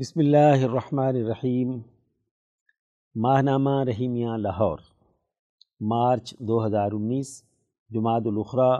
[0.00, 1.70] بسم اللہ الرحمن الرحیم۔
[3.14, 4.78] ماہنامہ رحیمیہ لاہور،
[5.80, 7.42] مارچ دو ہزار انیس
[7.90, 8.70] جماعت الاخرا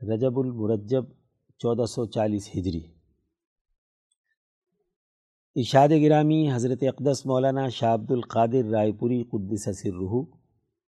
[0.00, 1.04] رجب المرجب،
[1.58, 2.80] چودہ سو چالیس ہجری۔
[5.56, 10.00] ارشاد گرامی حضرت اقدس مولانا شاہ عبد القادر رائے پوری قدس سر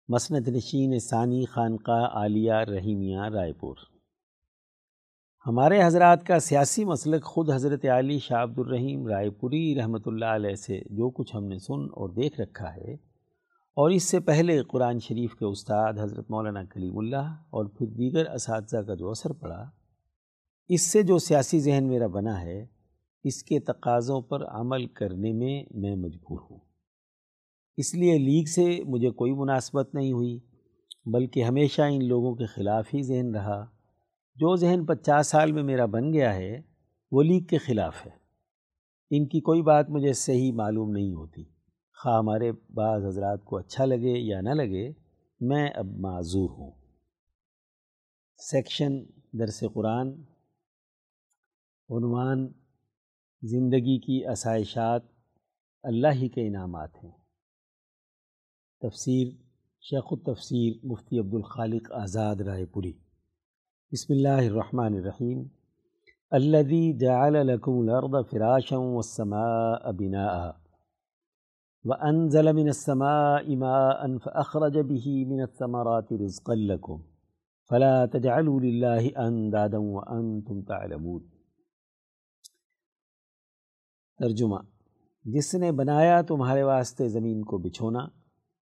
[0.10, 3.93] مسند نشین ثانی خانقاہ عالیہ رحیمیہ رائے پور۔
[5.48, 10.26] ہمارے حضرات کا سیاسی مسلک خود حضرت علی شاہ عبد الرحیم رائے پوری رحمۃ اللہ
[10.26, 12.94] علیہ سے جو کچھ ہم نے سن اور دیکھ رکھا ہے
[13.78, 18.30] اور اس سے پہلے قرآن شریف کے استاد حضرت مولانا کلیم اللہ اور پھر دیگر
[18.30, 19.70] اساتذہ کا جو اثر پڑا،
[20.68, 22.66] اس سے جو سیاسی ذہن میرا بنا ہے،
[23.24, 26.60] اس کے تقاضوں پر عمل کرنے میں میں مجبور ہوں۔
[27.78, 30.40] اس لیے لیگ سے مجھے کوئی مناسبت نہیں ہوئی،
[31.06, 33.73] بلکہ ہمیشہ ان لوگوں کے خلاف ہی ذہن رہا۔
[34.36, 36.62] جو ذہن پچاس سال میں میرا بن گیا ہے،
[37.12, 38.12] وہ لیگ کے خلاف ہے۔
[39.10, 41.44] ان کی کوئی بات مجھے صحیح معلوم نہیں ہوتی۔
[42.02, 44.92] خواہ ہمارے بعض حضرات کو اچھا لگے یا نہ لگے،
[45.40, 46.72] میں اب معذور ہوں۔
[48.38, 50.08] سیکشن درس قرآن،
[51.90, 52.48] عنوان
[53.42, 55.02] زندگی کی آسائشات،
[55.84, 57.12] اللہ ہی کے انعامات ہیں۔
[58.82, 59.28] تفسیر،
[59.82, 62.94] شیخ التفسیر مفتی عبدالخالق آزاد رائے پوری۔
[63.94, 65.44] بسم اللہ الرحمن الرحیم.
[66.32, 70.52] الذي جعل لكم الارض فراشا والسماء بناء
[71.86, 77.02] وانزل من السماء ماء فاخرج به من الثمرات رزقا لكم
[77.70, 81.22] فلا تجعلوا لله اندادا وانتم تعلمون.
[84.20, 84.60] ترجمہ
[85.24, 88.00] جس نے بنایا تمہارے واسطے زمین کو بچھونا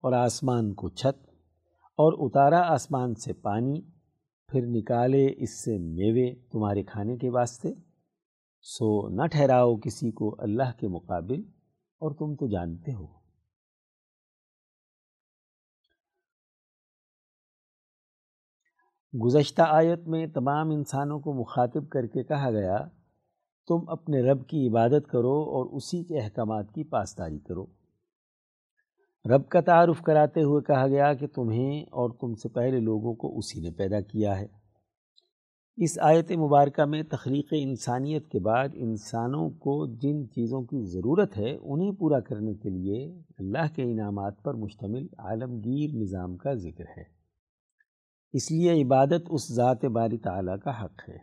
[0.04, 1.30] اور آسمان کو چھت
[1.98, 3.82] اور اتارا آسمان سے پانی
[4.52, 7.74] پھر نکالے اس سے میوے تمہارے کھانے کے واسطے۔
[8.62, 11.42] سو نہ ٹھہراؤ کسی کو اللہ کے مقابل
[12.02, 13.20] اور تم تو جانتے ہو۔
[19.26, 22.78] گزشتہ آیت میں تمام انسانوں کو مخاطب کر کے کہا گیا،
[23.68, 27.79] تم اپنے رب کی عبادت کرو اور اسی کے احکامات کی پاسداری کرو۔
[29.26, 33.38] رب کا تعارف کراتے ہوئے کہا گیا کہ تمہیں اور تم سے پہلے لوگوں کو
[33.38, 34.48] اسی نے پیدا کیا ہے۔
[35.78, 41.58] اس آیت مبارکہ میں تخلیق انسانیت کے بعد انسانوں کو جن چیزوں کی ضرورت ہے
[41.62, 47.04] انہیں پورا کرنے کے لیے اللہ کے انعامات پر مشتمل عالمگیر نظام کا ذکر ہے۔
[48.34, 51.18] اس لیے عبادت اس ذات باری تعالیٰ کا حق ہے۔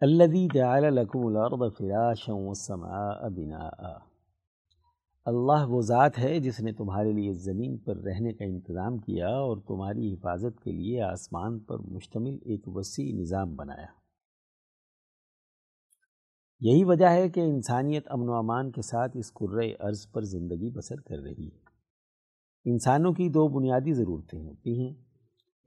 [0.00, 4.15] الذي جعل لكم الارض فراشا والسماء بناء۔
[5.26, 9.56] اللہ وہ ذات ہے جس نے تمہارے لیے زمین پر رہنے کا انتظام کیا اور
[9.56, 13.86] تمہاری حفاظت کے لیے آسمان پر مشتمل ایک وسیع نظام بنایا۔
[16.60, 20.70] یہی وجہ ہے کہ انسانیت امن و امان کے ساتھ اس قرۂ عرض پر زندگی
[20.70, 21.58] بسر کر رہی ہے۔
[22.64, 24.94] انسانوں کی دو بنیادی ضرورتیں ہوتی ہیں۔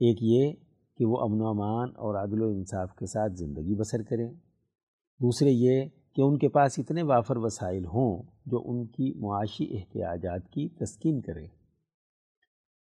[0.00, 0.52] ایک یہ
[0.98, 4.32] کہ وہ امن و امان اور عدل و انصاف کے ساتھ زندگی بسر کریں۔
[5.20, 5.84] دوسرے یہ
[6.14, 11.20] کہ ان کے پاس اتنے وافر وسائل ہوں جو ان کی معاشی احتیاجات کی تسکین
[11.20, 11.46] کرے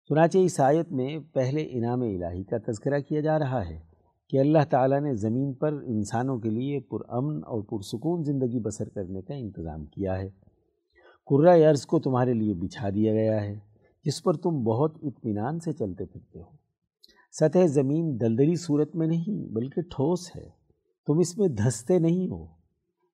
[0.09, 3.79] چنانچہ اس آیت میں پہلے انعام الہی کا تذکرہ کیا جا رہا ہے
[4.29, 9.21] کہ اللہ تعالیٰ نے زمین پر انسانوں کے لیے پرامن اور پرسکون زندگی بسر کرنے
[9.21, 10.29] کا انتظام کیا ہے۔
[11.25, 13.59] قرۂۂ عرض کو تمہارے لیے بچھا دیا گیا ہے،
[14.05, 16.45] جس پر تم بہت اطمینان سے چلتے پھرتے ہو۔
[17.31, 20.49] سطح زمین دلدلی صورت میں نہیں بلکہ ٹھوس ہے،
[21.07, 22.56] تم اس میں دھستے نہیں ہو۔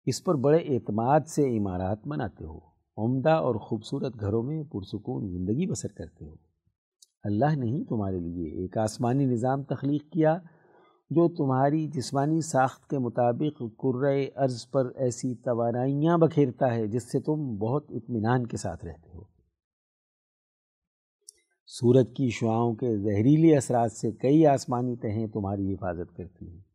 [0.05, 2.59] اس پر بڑے اعتماد سے عمارات بناتے ہو۔
[2.97, 6.35] عمدہ اور خوبصورت گھروں میں پرسکون زندگی بسر کرتے ہو۔
[7.23, 10.37] اللہ نے ہی تمہارے لیے ایک آسمانی نظام تخلیق کیا،
[11.09, 17.19] جو تمہاری جسمانی ساخت کے مطابق قرۂ عرض پر ایسی توانائیاں بکھیرتا ہے جس سے
[17.19, 19.23] تم بہت اطمینان کے ساتھ رہتے ہو۔
[21.67, 26.72] سورج کی شعاؤں کے زہریلی اثرات سے کئی آسمانی تہیں تمہاری حفاظت کرتی ہیں۔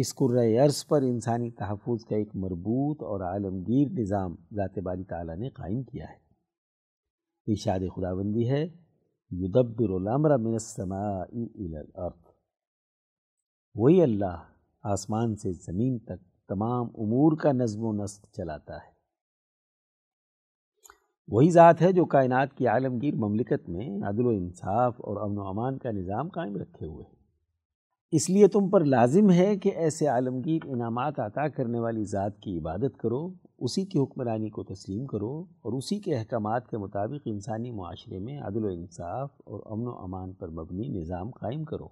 [0.00, 5.36] اس قرۂ عرض پر انسانی تحفظ کا ایک مربوط اور عالمگیر نظام ذات باری تعالیٰ
[5.36, 6.14] نے قائم کیا ہے۔
[7.46, 8.66] ارشاد خدا بندی ہے،
[9.30, 12.24] یدبر الامر من السماء الى الارض۔
[13.74, 14.44] وہی اللہ
[14.82, 18.92] آسمان سے زمین تک تمام امور کا نظم و نسق چلاتا ہے۔
[21.28, 25.42] وہی ذات ہے جو کائنات کی عالمگیر مملکت میں عدل و انصاف اور امن و
[25.42, 27.19] امان کا نظام قائم رکھے ہوئے ہیں
[28.10, 32.58] اس لیے تم پر لازم ہے کہ ایسے عالمگیر انعامات عطا کرنے والی ذات کی
[32.58, 37.70] عبادت کرو، اسی کی حکمرانی کو تسلیم کرو اور اسی کے احکامات کے مطابق انسانی
[37.70, 41.88] معاشرے میں عدل و انصاف اور امن و امان پر مبنی نظام قائم کرو۔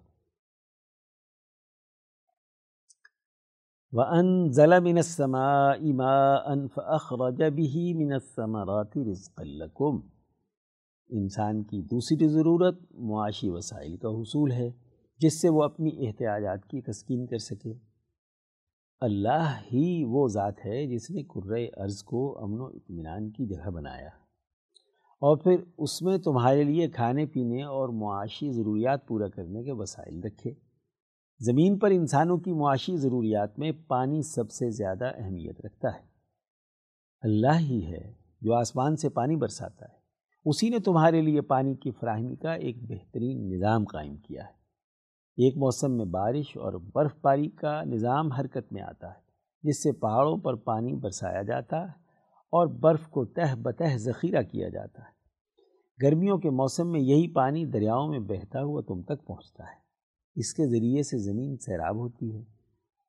[3.92, 10.00] وَأَنزَلَ مِنَ السَّمَاءِ مَاءً فَأَخْرَجَ بِهِ مِنَ الثَّمَرَاتِ رِزْقًا لَكُمْ۔
[11.08, 14.87] انسان کی دوسری ضرورت معاشی وسائل کا حصول ہے۔
[15.18, 17.74] جس سے وہ اپنی احتیاجات کی تسکین کر سکے۔
[19.00, 23.70] اللہ ہی وہ ذات ہے جس نے کرۂ ارض کو امن و اطمینان کی جگہ
[23.70, 24.08] بنایا۔
[25.20, 30.22] اور پھر اس میں تمہارے لیے کھانے پینے اور معاشی ضروریات پورا کرنے کے وسائل
[30.22, 30.54] رکھے۔
[31.40, 36.02] زمین پر انسانوں کی معاشی ضروریات میں پانی سب سے زیادہ اہمیت رکھتا ہے۔
[37.20, 39.98] اللہ ہی ہے جو آسمان سے پانی برساتا ہے۔
[40.44, 44.57] اسی نے تمہارے لیے پانی کی فراہمی کا ایک بہترین نظام قائم کیا ہے۔
[45.38, 49.20] ایک موسم میں بارش اور برف باری کا نظام حرکت میں آتا ہے،
[49.62, 52.08] جس سے پہاڑوں پر پانی برسایا جاتا ہے
[52.52, 55.18] اور برف کو تہ بتہ ذخیرہ کیا جاتا ہے۔
[56.02, 59.78] گرمیوں کے موسم میں یہی پانی دریاؤں میں بہتا ہوا تم تک پہنچتا ہے۔
[60.34, 62.44] اس کے ذریعے سے زمین سیراب ہوتی ہے۔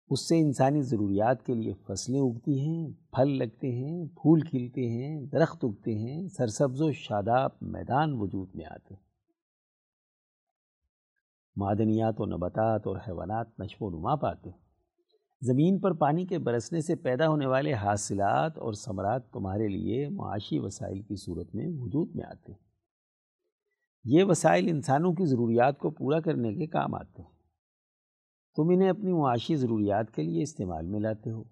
[0.10, 5.22] اس سے انسانی ضروریات کے لیے فصلیں اگتی ہیں، پھل لگتے ہیں، پھول کھلتے ہیں،
[5.22, 9.09] درخت اگتے ہیں، سرسبز و شاداب میدان وجود میں آتے ہیں۔
[11.60, 14.58] معدنیات و نباتات اور حیوانات نشو و نما پاتے ہیں
[15.42, 20.60] زمین پر پانی کے برسنے سے پیدا ہونے والے حاصلات اور ثمرات تمہارے لیے معاشی
[20.60, 22.60] وسائل کی صورت میں وجود میں آتے۔ ہیں
[24.04, 27.30] یہ وسائل انسانوں کی ضروریات کو پورا کرنے کے کام آتے۔ ہیں
[28.56, 31.44] تم انہیں اپنی معاشی ضروریات کے لیے استعمال میں لاتے ہو۔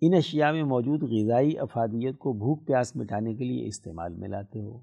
[0.00, 4.60] ان اشیاء میں موجود غذائی افادیت کو بھوک پیاس مٹانے کے لیے استعمال میں لاتے
[4.60, 4.78] ہو۔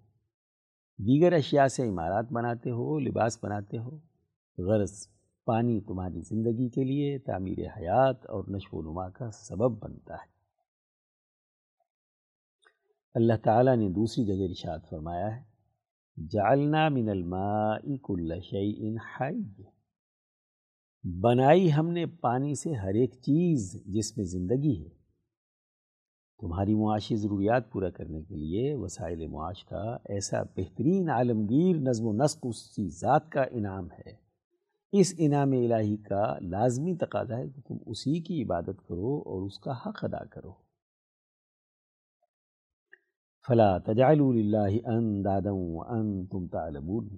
[0.97, 4.08] دیگر اشیاء سے عمارات بناتے ہو، لباس بناتے ہو۔
[4.59, 5.07] غرض
[5.45, 10.39] پانی تمہاری زندگی کے لیے، تعمیر حیات اور نشو و نما کا سبب بنتا ہے۔
[13.13, 15.49] اللہ تعالیٰ نے دوسری جگہ ارشاد فرمایا ہے،
[16.27, 19.63] جعلنا من الماء کل شیء حی۔
[21.03, 24.89] بنائی ہم نے پانی سے ہر ایک چیز جس میں زندگی ہے۔
[26.39, 32.13] تمہاری معاشی ضروریات پورا کرنے کے لیے وسائل معاش کا ایسا بہترین عالمگیر نظم و
[32.13, 34.18] نسق اسی ذات کا انعام ہے۔
[34.91, 39.59] اس انعام الہی کا لازمی تقاضا ہے کہ تم اسی کی عبادت کرو اور اس
[39.59, 40.51] کا حق ادا کرو۔
[43.47, 47.17] فلا تجعلوا للہ ان تم تعلمون۔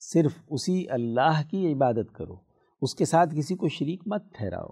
[0.00, 2.36] صرف اسی اللہ کی عبادت کرو،
[2.82, 4.68] اس کے ساتھ کسی کو شریک مت ٹھہراؤ۔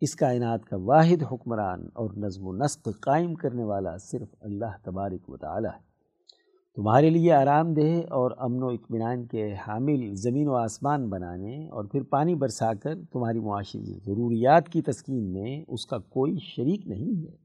[0.00, 5.30] اس کائنات کا واحد حکمران اور نظم و نسق قائم کرنے والا صرف اللہ تبارک
[5.30, 5.91] و تعالی ہے۔
[6.74, 11.84] تمہارے لیے آرام دہ اور امن و اطمینان کے حامل زمین و آسمان بنانے اور
[11.84, 17.26] پھر پانی برسا کر تمہاری معاشی ضروریات کی تسکین میں اس کا کوئی شریک نہیں
[17.26, 17.36] ہے۔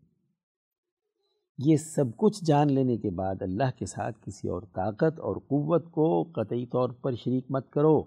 [1.58, 5.92] یہ سب کچھ جان لینے کے بعد اللہ کے ساتھ کسی اور طاقت اور قوت
[5.92, 8.04] کو قطعی طور پر شریک مت کرو۔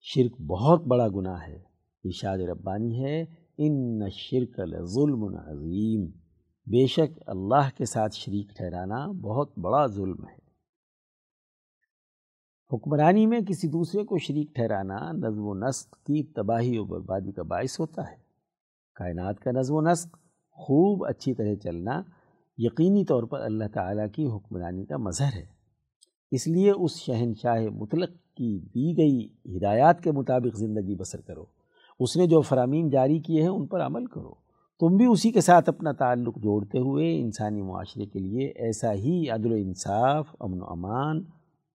[0.00, 1.62] شرک بہت بڑا گناہ ہے۔
[2.04, 3.24] اشاد ربانی ہے،
[3.58, 6.10] ان شرک ظلم عظیم
[6.66, 10.43] بے شک اللہ کے ساتھ شریک ٹھہرانا بہت بڑا ظلم ہے۔
[12.74, 17.42] حکمرانی میں کسی دوسرے کو شریک ٹھہرانا نظم و نسق کی تباہی و بربادی کا
[17.42, 18.16] باعث ہوتا ہے۔
[18.94, 20.16] کائنات کا نظم و نسق،
[20.50, 22.02] خوب اچھی طرح چلنا
[22.58, 25.46] یقینی طور پر اللہ تعالیٰ کی حکمرانی کا مظہر ہے۔
[26.30, 31.44] اس لیے اس شہنشاہ مطلق کی دی گئی ہدایات کے مطابق زندگی بسر کرو۔
[32.00, 34.34] اس نے جو فرامین جاری کیے ہیں، ان پر عمل کرو۔
[34.80, 39.30] تم بھی اسی کے ساتھ اپنا تعلق جوڑتے ہوئے انسانی معاشرے کے لیے ایسا ہی
[39.30, 41.22] عدل و انصاف، امن و امان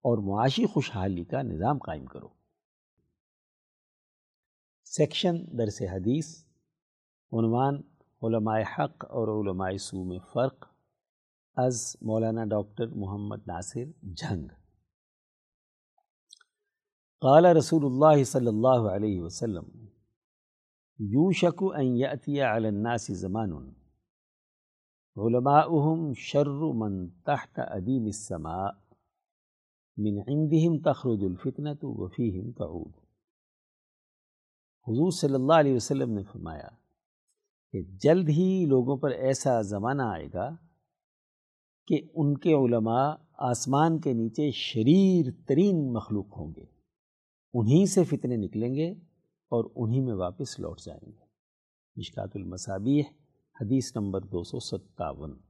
[0.10, 2.28] اور معاشی خوشحالی کا نظام قائم کرو۔
[4.86, 6.44] سیکشن درس حدیث،
[7.32, 7.82] عنوان
[8.22, 10.68] علماء حق اور علماء سو میں فرق،
[11.56, 14.48] از مولانا ڈاکٹر محمد ناصر جھنگ۔
[17.22, 19.86] قال رسول اللہ صلی اللہ علیہ وسلم
[21.00, 23.52] یوشک ان یأتی علی الناس زمان۔
[25.18, 28.89] علماؤہم شر من تحت ادیم السماء۔
[30.00, 32.92] من عندهم تخرج الفتنة وفيهم تعود.
[34.88, 36.68] حضور صلی اللہ علیہ وسلم نے فرمایا
[37.72, 40.56] کہ جلد ہی لوگوں پر ایسا زمانہ آئے گا
[41.88, 46.66] کہ ان کے علماء آسمان کے نیچے شریر ترین مخلوق ہوں گے،
[47.54, 48.92] انہی سے فتنے نکلیں گے
[49.50, 51.26] اور انہی میں واپس لوٹ جائیں گے۔
[51.96, 53.04] مشکات المصابیح،
[53.62, 55.49] حدیث نمبر دو سو ستاون۔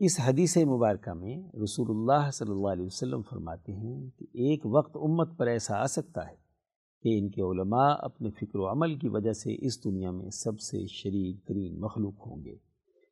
[0.00, 4.96] اس حدیث مبارکہ میں رسول اللہ صلی اللہ علیہ وسلم فرماتے ہیں کہ ایک وقت
[4.96, 6.34] امت پر ایسا آ سکتا ہے
[7.04, 10.60] کہ ان کے علماء اپنے فکر و عمل کی وجہ سے اس دنیا میں سب
[10.60, 12.54] سے شریک ترین مخلوق ہوں گے،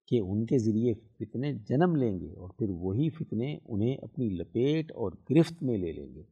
[0.08, 4.92] کہ ان کے ذریعے فتنے جنم لیں گے اور پھر وہی فتنے انہیں اپنی لپیٹ
[4.92, 6.22] اور گرفت میں لے لیں گے۔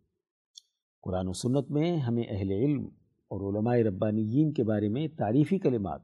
[1.04, 2.84] قرآن و سنت میں ہمیں اہل علم
[3.30, 6.00] اور علماء ربانیین کے بارے میں تعریفی کلمات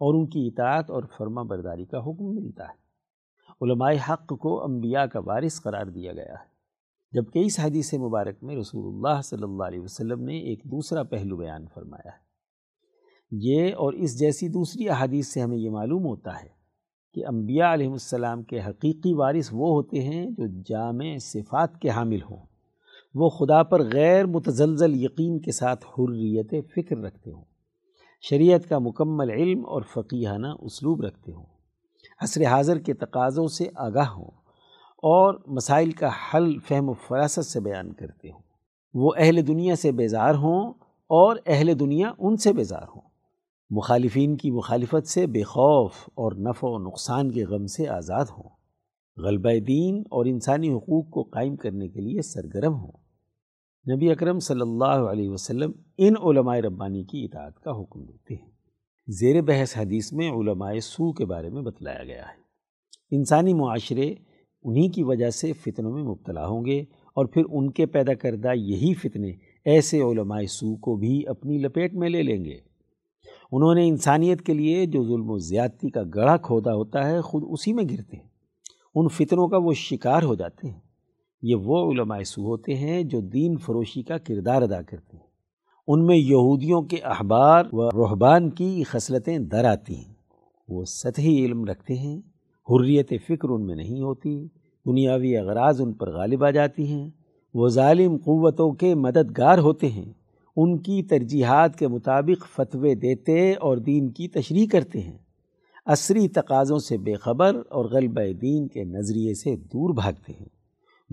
[0.00, 2.79] اور ان کی اطاعت اور فرما برداری کا حکم ملتا ہے۔
[3.62, 6.50] علماء حق کو انبیاء کا وارث قرار دیا گیا ہے۔
[7.12, 11.36] جبکہ اس حدیث مبارک میں رسول اللہ صلی اللہ علیہ وسلم نے ایک دوسرا پہلو
[11.36, 12.30] بیان فرمایا ہے۔
[13.30, 16.48] یہ اور اس جیسی دوسری احادیث سے ہمیں یہ معلوم ہوتا ہے
[17.14, 22.22] کہ انبیاء علیہ السلام کے حقیقی وارث وہ ہوتے ہیں جو جامع صفات کے حامل
[22.22, 22.46] ہوں۔
[23.14, 27.44] وہ خدا پر غیر متزلزل یقین کے ساتھ حریت فکر رکھتے ہوں۔
[28.20, 31.59] شریعت کا مکمل علم اور فقیحانہ اسلوب رکھتے ہوں۔
[32.20, 34.30] عصر حاضر کے تقاضوں سے آگاہ ہوں
[34.96, 38.40] اور مسائل کا حل فہم و فراست سے بیان کرتے ہوں۔
[38.94, 40.72] وہ اہل دنیا سے بیزار ہوں
[41.06, 43.00] اور اہل دنیا ان سے بیزار ہوں۔
[43.70, 48.48] مخالفین کی مخالفت سے بے خوف اور نفع و نقصان کے غم سے آزاد ہوں۔
[49.16, 52.92] غلبہ دین اور انسانی حقوق کو قائم کرنے کے لیے سرگرم ہوں۔
[53.94, 58.59] نبی اکرم صلی اللہ علیہ وسلم ان علماء ربانی کی اطاعت کا حکم دیتے ہیں۔
[59.12, 62.40] زیر بحث حدیث میں علماء سو کے بارے میں بتلایا گیا ہے۔
[63.10, 64.14] انسانی معاشرے
[64.62, 66.80] انہی کی وجہ سے فتنوں میں مبتلا ہوں گے
[67.14, 69.32] اور پھر ان کے پیدا کردہ یہی فتنے
[69.64, 72.58] ایسے علماء سو کو بھی اپنی لپیٹ میں لے لیں گے۔
[73.52, 77.42] انہوں نے انسانیت کے لیے جو ظلم و زیادتی کا گڑھا کھودا ہوتا ہے خود
[77.50, 78.28] اسی میں گرتے ہیں۔
[78.94, 80.80] ان فتنوں کا وہ شکار ہو جاتے ہیں۔
[81.42, 85.29] یہ وہ علماء سو ہوتے ہیں جو دین فروشی کا کردار ادا کرتے ہیں۔
[85.92, 90.14] ان میں یہودیوں کے احبار و رحبان کی خصلتیں در آتی ہیں۔
[90.68, 92.20] وہ سطحی علم رکھتے ہیں،
[92.70, 94.46] حریت فکر ان میں نہیں ہوتی،
[94.86, 97.10] دنیاوی اغراض ان پر غالب آ جاتی ہیں۔
[97.54, 100.12] وہ ظالم قوتوں کے مددگار ہوتے ہیں،
[100.56, 105.18] ان کی ترجیحات کے مطابق فتوے دیتے اور دین کی تشریح کرتے ہیں۔
[105.86, 110.48] عصری تقاضوں سے بے خبر اور غلبہ دین کے نظریے سے دور بھاگتے ہیں۔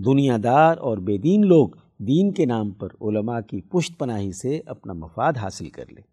[0.02, 1.70] دنیا دار اور بے دین لوگ
[2.00, 6.04] دین کے نام پر علماء کی پشت پناہی سے اپنا مفاد حاصل کر لیں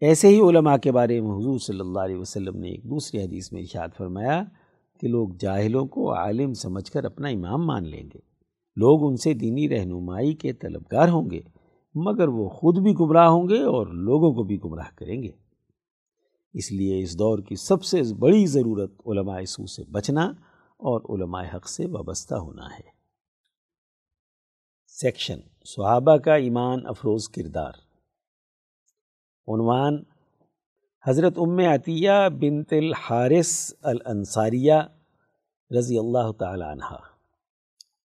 [0.00, 3.52] ایسے ہی علماء کے بارے میں حضور صلی اللہ علیہ وسلم نے ایک دوسری حدیث
[3.52, 4.44] میں ارشاد فرمایا
[5.00, 8.18] کہ لوگ جاہلوں کو عالم سمجھ کر اپنا امام مان لیں گے۔
[8.76, 11.40] لوگ ان سے دینی رہنمائی کے طلبگار ہوں گے،
[11.94, 15.30] مگر وہ خود بھی گمراہ ہوں گے اور لوگوں کو بھی گمراہ کریں گے۔
[16.54, 20.24] اس لیے اس دور کی سب سے بڑی ضرورت علماء سو سے بچنا
[20.76, 22.97] اور علماء حق سے وابستہ ہونا ہے۔
[25.00, 27.72] سیکشن، صحابہ کا ایمان افروز کردار۔
[29.48, 29.98] عنوان،
[31.04, 33.52] حضرت ام عطیہ بنت الحارث
[33.82, 34.78] الانصاریہ
[35.70, 36.90] رضی اللہ تعالی عنہ،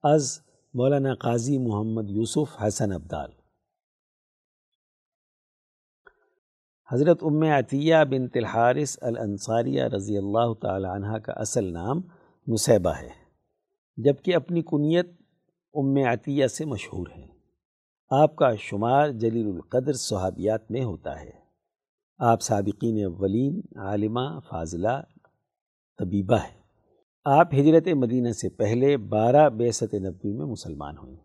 [0.04, 0.28] از
[0.74, 3.30] مولانا قاضی محمد یوسف حسن عبدال
[6.88, 12.00] حضرت ام عطیہ بنت الحارث الانصاریہ رضی اللہ تعالی عنہ کا اصل نام
[12.46, 13.10] مصیبہ ہے،
[13.98, 15.21] جبکہ اپنی کنیت
[15.74, 17.26] ام عطیہ سے مشہور ہے
[18.10, 21.30] آپ کا شمار جلیل القدر صحابیات میں ہوتا ہے۔
[22.18, 25.02] آپ سابقین اولین، عالمہ، فاضلہ،
[25.98, 26.60] طبیبہ ہے
[27.24, 31.16] آپ ہجرت مدینہ سے پہلے بارہ بیست نبی میں مسلمان ہوئیں۔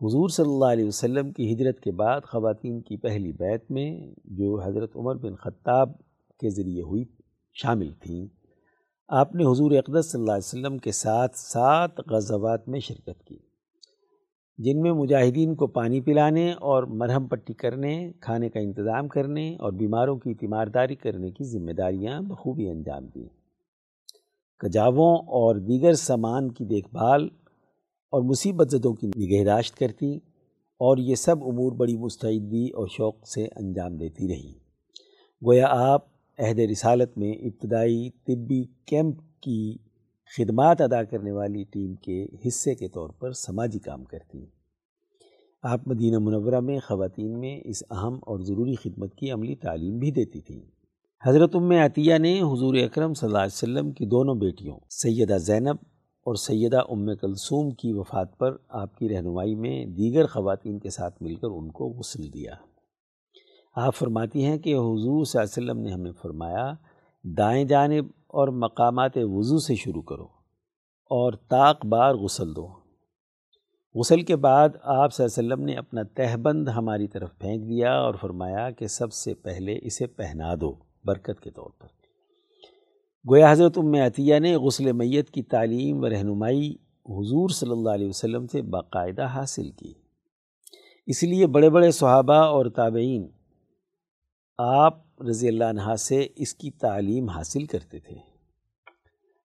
[0.00, 4.60] حضور صلی اللہ علیہ وسلم کی ہجرت کے بعد خواتین کی پہلی بیت میں جو
[4.64, 5.98] حضرت عمر بن خطاب
[6.38, 7.04] کے ذریعے ہوئی
[7.54, 8.35] شامل تھیں۔
[9.08, 13.36] آپ نے حضور اقدس صلی اللہ علیہ وسلم کے ساتھ سات غزوات میں شرکت کی،
[14.58, 19.72] جن میں مجاہدین کو پانی پلانے اور مرہم پٹی کرنے، کھانے کا انتظام کرنے اور
[19.72, 23.28] بیماروں کی تیمارداری کرنے کی ذمہ داریاں بخوبی انجام دیں۔
[24.58, 27.28] کجاووں اور دیگر سامان کی دیکھ بھال
[28.12, 30.16] اور مصیبت زدوں کی نگہداشت کرتی
[30.80, 34.54] اور یہ سب امور بڑی مستعدی اور شوق سے انجام دیتی رہیں
[35.42, 39.76] گویا آپ عہد رسالت میں ابتدائی طبی کیمپ کی
[40.36, 44.46] خدمات ادا کرنے والی ٹیم کے حصے کے طور پر سماجی کام کرتی ہیں۔
[45.62, 50.10] آپ مدینہ منورہ میں خواتین میں اس اہم اور ضروری خدمت کی عملی تعلیم بھی
[50.10, 50.60] دیتی تھیں۔
[51.26, 55.76] حضرت ام عطیہ نے حضور اکرم صلی اللہ علیہ وسلم کی دونوں بیٹیوں، سیدہ زینب
[56.24, 61.22] اور سیدہ ام کلثوم کی وفات پر آپ کی رہنمائی میں دیگر خواتین کے ساتھ
[61.22, 62.52] مل کر ان کو غسل دیا۔
[63.76, 66.72] آپ فرماتی ہیں کہ حضور صلی اللہ علیہ وسلم نے ہمیں فرمایا،
[67.24, 70.24] دائیں جانب اور مقامات وضو سے شروع کرو
[71.10, 72.68] اور طاق بار غسل دو۔
[73.94, 77.98] غسل کے بعد آپ صلی اللہ علیہ وسلم نے اپنا تہبند ہماری طرف پھینک دیا
[77.98, 81.86] اور فرمایا کہ سب سے پہلے اسے پہنا دو برکت کے طور پر۔
[83.30, 86.70] گویا حضرت ام عطیہ نے غسل میت کی تعلیم و رہنمائی
[87.08, 89.94] حضور صلی اللہ علیہ وسلم سے باقاعدہ حاصل کی۔
[91.06, 93.28] اس لیے بڑے بڑے صحابہ اور تابعین
[94.58, 98.16] آپ رضی اللہ عنہ سے اس کی تعلیم حاصل کرتے تھے۔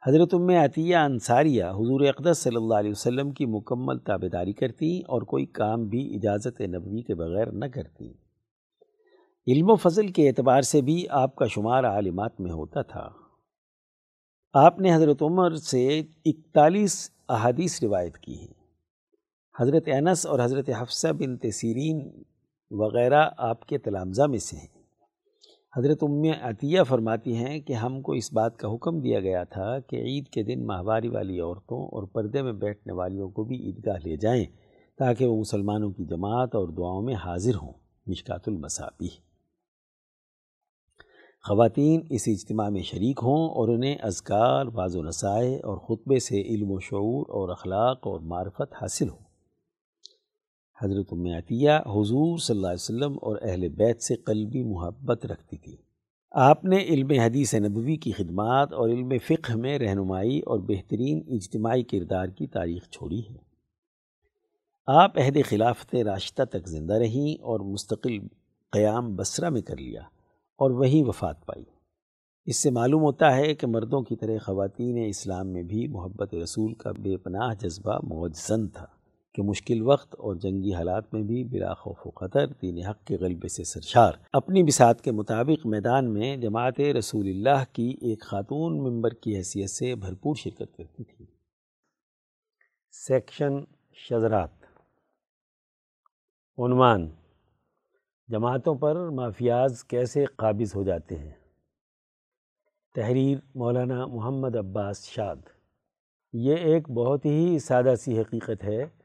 [0.08, 5.00] حضرت ام عطیہ انصاریہ حضور اقدس صلی اللہ علیہ وسلم کی مکمل تابے داری کرتی
[5.00, 8.13] اور کوئی کام بھی اجازت نبوی کے بغیر نہ کرتی۔
[9.48, 13.10] علم و فضل کے اعتبار سے بھی آپ کا شمار عالمات میں ہوتا تھا۔
[14.53, 18.53] آپ نے حضرت عمر سے اکتالیس احادیث روایت کی ہیں۔
[19.60, 22.24] حضرت انس اور حضرت حفصہ بن تسیرین
[22.72, 24.71] وغیرہ آپ کے تلامزہ میں سے ہیں۔
[25.78, 29.80] حضرت ام عطیہ فرماتی ہیں کہ ہم کو اس بات کا حکم دیا گیا تھا
[29.80, 33.98] کہ عید کے دن ماہواری والی عورتوں اور پردے میں بیٹھنے والیوں کو بھی عیدگاہ
[33.98, 34.46] لے جائیں
[35.00, 37.74] تاکہ وہ مسلمانوں کی جماعت اور دعاؤں میں حاضر ہوں،
[38.08, 39.08] مشکات المسابی
[41.46, 46.42] خواتین اس اجتماع میں شریک ہوں اور انہیں اذکار، بعض و نسائے اور خطبے سے
[46.42, 49.31] علم و شعور اور اخلاق اور معرفت حاصل ہو
[50.82, 55.58] حضرت ام عطیہ حضور صلی اللہ علیہ وسلم اور اہل بیت سے قلبی محبت رکھتی
[55.58, 55.76] تھی۔
[56.32, 61.84] آپ نے علم حدیث نبوی کی خدمات اور علم فقہ میں رہنمائی اور بہترین اجتماعی
[61.84, 63.38] کردار کی تاریخ چھوڑی ہے۔
[64.88, 68.28] آپ عہد خلافت راشتہ تک زندہ رہیں اور مستقل
[68.72, 70.02] قیام بصرہ میں کر لیا
[70.56, 71.64] اور وہی وفات پائی۔
[72.46, 76.74] اس سے معلوم ہوتا ہے کہ مردوں کی طرح خواتین اسلام میں بھی محبت رسول
[76.74, 78.86] کا بے پناہ جذبہ موجزن تھا۔
[79.34, 83.18] کہ مشکل وقت اور جنگی حالات میں بھی بلا خوف و خطر دین حق کے
[83.18, 88.78] غلبے سے سرشار۔ اپنی بساط کے مطابق میدان میں جماعت رسول اللہ کی ایک خاتون
[88.78, 91.26] ممبر کی حیثیت سے بھرپور شرکت کرتی تھی۔
[92.92, 93.54] سیکشن
[93.94, 94.50] شذرات۔
[96.58, 97.10] عنوان
[98.28, 101.32] جماعتوں پر مافیاز کیسے قابض ہو جاتے ہیں؟
[102.96, 105.36] تحریر مولانا محمد عباس شاد۔
[106.34, 109.00] یہ ایک بہت ہی سادہ سی حقیقت ہے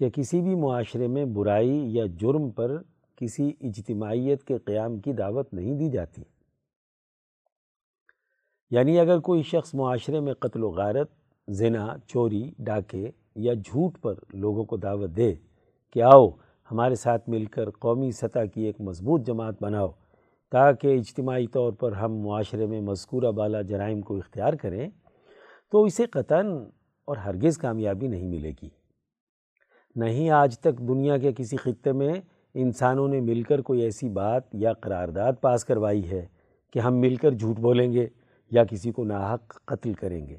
[0.00, 2.82] کہ کسی بھی معاشرے میں برائی یا جرم پر
[3.16, 6.22] کسی اجتماعیت کے قیام کی دعوت نہیں دی جاتی۔
[8.70, 11.10] یعنی اگر کوئی شخص معاشرے میں قتل و غارت،
[11.48, 15.34] زنا، چوری، ڈاکے یا جھوٹ پر لوگوں کو دعوت دے
[15.92, 16.30] کہ آؤ
[16.70, 19.88] ہمارے ساتھ مل کر قومی سطح کی ایک مضبوط جماعت بناؤ،
[20.50, 24.90] تاکہ اجتماعی طور پر ہم معاشرے میں مذکورہ بالا جرائم کو اختیار کریں،
[25.72, 26.46] تو اسے قطن
[27.04, 28.79] اور ہرگز کامیابی نہیں ملے گی۔
[29.96, 32.14] نہیں آج تک دنیا کے کسی خطے میں
[32.54, 36.26] انسانوں نے مل کر کوئی ایسی بات یا قرارداد پاس کروائی ہے
[36.72, 38.08] کہ ہم مل کر جھوٹ بولیں گے
[38.50, 40.36] یا کسی کو ناحق قتل کریں گے۔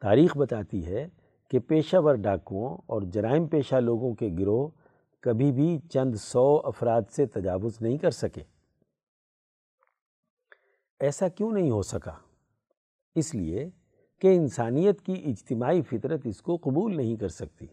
[0.00, 1.08] تاریخ بتاتی ہے
[1.50, 4.68] کہ پیشہ ور ڈاکوؤں اور جرائم پیشہ لوگوں کے گروہ
[5.20, 8.42] کبھی بھی چند سو افراد سے تجاوز نہیں کر سکے۔
[11.00, 12.12] ایسا کیوں نہیں ہو سکا؟
[13.14, 13.70] اس لیے
[14.18, 17.66] کہ انسانیت کی اجتماعی فطرت اس کو قبول نہیں کر سکتی۔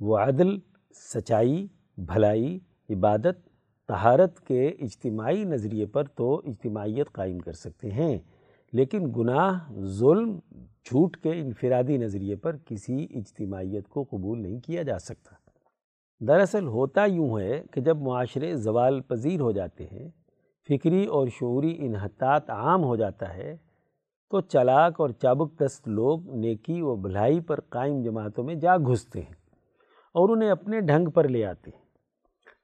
[0.00, 0.58] وہ عدل،
[0.94, 2.58] سچائی، بھلائی،
[2.90, 3.48] عبادت
[3.88, 8.18] تہارت کے اجتماعی نظریے پر تو اجتماعیت قائم کر سکتے ہیں،
[8.72, 10.38] لیکن گناہ، ظلم،
[10.84, 15.34] جھوٹ کے انفرادی نظریے پر کسی اجتماعیت کو قبول نہیں کیا جا سکتا۔
[16.26, 20.08] دراصل ہوتا یوں ہے کہ جب معاشرے زوال پذیر ہو جاتے ہیں،
[20.68, 23.56] فکری اور شعوری انحطاط عام ہو جاتا ہے،
[24.30, 29.20] تو چلاک اور چابک دست لوگ نیکی و بھلائی پر قائم جماعتوں میں جا گھستے
[29.20, 29.43] ہیں۔
[30.14, 31.82] اور انہیں اپنے ڈھنگ پر لے آتے ہیں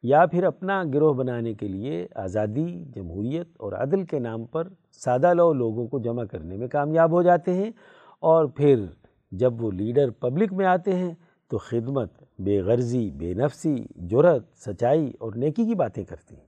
[0.03, 4.69] یا پھر اپنا گروہ بنانے کے لیے آزادی، جمہوریت اور عدل کے نام پر
[5.05, 7.71] سادہ لو لوگوں کو جمع کرنے میں کامیاب ہو جاتے ہیں
[8.23, 8.85] اور پھر
[9.33, 11.13] جب وہ لیڈر پبلک میں آتے ہیں
[11.51, 13.77] تو خدمت، بے غرضی، بے نفسی
[14.09, 16.47] جرت سچائی اور نیکی کی باتیں کرتے ہیں۔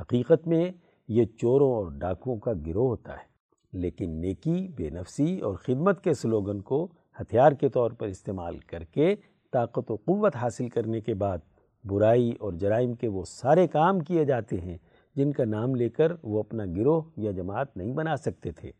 [0.00, 0.70] حقیقت میں
[1.08, 3.28] یہ چوروں اور ڈاکوؤں کا گروہ ہوتا ہے،
[3.72, 6.84] لیکن نیکی، بے نفسی اور خدمت کے سلوگن کو
[7.20, 9.14] ہتھیار کے طور پر استعمال کر کے
[9.52, 11.38] طاقت و قوت حاصل کرنے کے بعد
[11.84, 14.78] برائی اور جرائم کے وہ سارے کام کیے جاتے ہیں
[15.16, 18.72] جن کا نام لے کر وہ اپنا گروہ یا جماعت نہیں بنا سکتے تھے۔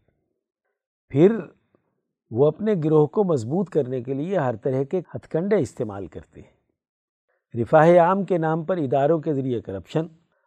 [1.08, 1.36] پھر
[2.30, 6.40] وہ اپنے گروہ کو مضبوط کرنے کے لیے ہر طرح کے ہتھ کنڈے استعمال کرتے
[6.40, 6.60] ہیں۔
[7.62, 10.06] رفاہ عام کے نام پر اداروں کے ذریعے کرپشن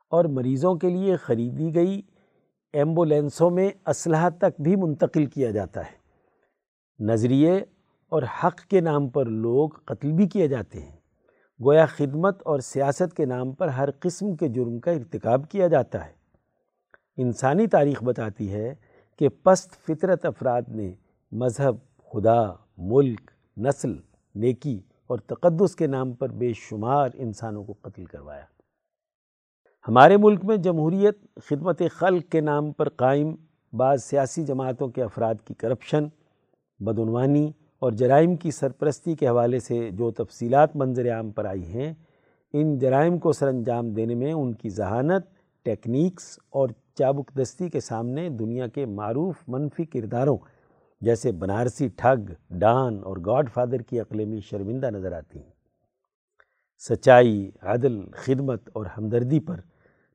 [0.09, 2.01] اور مریضوں کے لیے خریدی گئی
[2.73, 6.03] ایمبولینسوں میں اسلحہ تک بھی منتقل کیا جاتا ہے۔
[6.99, 7.63] نظریے
[8.09, 10.97] اور حق کے نام پر لوگ قتل بھی کیے جاتے ہیں۔
[11.63, 16.05] گویا خدمت اور سیاست کے نام پر ہر قسم کے جرم کا ارتکاب کیا جاتا
[16.05, 16.11] ہے۔
[17.17, 18.75] انسانی تاریخ بتاتی ہے
[19.19, 20.93] کہ پست فطرت افراد نے
[21.31, 21.75] مذہب،
[22.13, 23.95] خدا، ملک، نسل،
[24.35, 28.45] نیکی اور تقدس کے نام پر بے شمار انسانوں کو قتل کروایا۔
[29.87, 33.35] ہمارے ملک میں جمہوریت، خدمت خلق کے نام پر قائم،
[33.73, 36.03] بعض سیاسی جماعتوں کے افراد کی کرپشن،
[36.79, 37.51] بدعنوانی
[37.83, 41.93] اور جرائم کی سرپرستی کے حوالے سے جو تفصیلات منظر عام پر آئی ہیں،
[42.53, 45.25] ان جرائم کو سر انجام دینے میں ان کی ذہانت،
[45.63, 50.37] ٹیکنیکس اور چابک دستی کے سامنے دنیا کے معروف منفی کرداروں
[51.01, 55.51] جیسے بنارسی ٹھگ، ڈان اور گاڈ فادر کی اقلیمی شرمندہ نظر آتی ہیں۔
[56.77, 59.59] سچائی، عدل، خدمت اور ہمدردی پر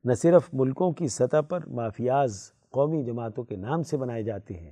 [0.04, 4.70] نہ صرف ملکوں کی سطح پر مافیاز قومی جماعتوں کے نام سے بنائے جاتے ہیں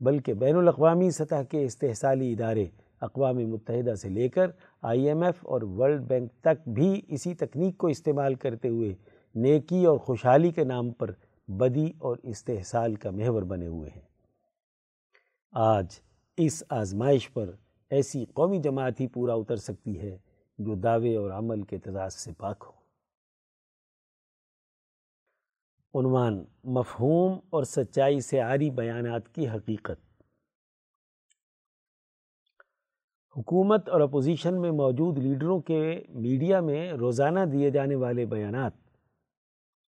[0.00, 2.66] بلکہ بین الاقوامی سطح کے استحصالی ادارے
[3.00, 4.50] اقوام متحدہ سے لے کر
[4.82, 8.94] آئی ایم ایف اور ورلڈ بینک تک بھی اسی تکنیک کو استعمال کرتے ہوئے
[9.34, 11.10] نیکی اور خوشحالی کے نام پر
[11.48, 14.02] بدی اور استحصال کا محور بنے ہوئے ہیں۔
[15.52, 15.86] آج
[16.36, 17.50] اس آزمائش پر
[17.90, 20.18] ایسی قومی جماعت ہی پورا اتر سکتی ہے
[20.58, 22.75] جو دعوے اور عمل کے تضاد سے پاک ہو۔
[25.94, 30.22] عنوان مفہوم اور سچائی سے آری بیانات کی حقیقت۔
[33.36, 38.72] حکومت اور اپوزیشن میں موجود لیڈروں کے میڈیا میں روزانہ دیے جانے والے بیانات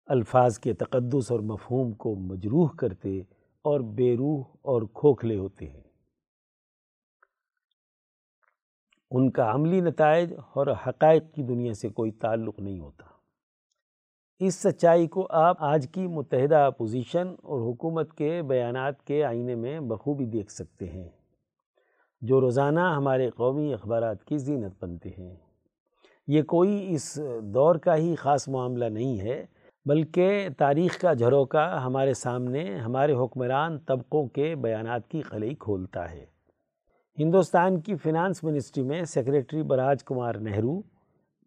[0.05, 3.19] الفاظ کے تقدس اور مفہوم کو مجروح کرتے
[3.61, 5.81] اور بے روح اور کھوکھلے ہوتے ہیں۔
[9.11, 13.12] ان کا عملی نتائج اور حقائق کی دنیا سے کوئی تعلق نہیں ہوتا۔
[14.47, 19.79] اس سچائی کو آپ آج کی متحدہ اپوزیشن اور حکومت کے بیانات کے آئینے میں
[19.79, 21.09] بخوبی دیکھ سکتے ہیں،
[22.21, 25.35] جو روزانہ ہمارے قومی اخبارات کی زینت بنتے ہیں۔
[26.27, 29.45] یہ کوئی اس دور کا ہی خاص معاملہ نہیں ہے،
[29.85, 36.25] بلکہ تاریخ کا جھروکا ہمارے سامنے ہمارے حکمران طبقوں کے بیانات کی خلئی کھولتا ہے۔
[37.17, 40.81] ہندوستان کی فنانس منسٹری میں سیکریٹری براج کمار نہرو،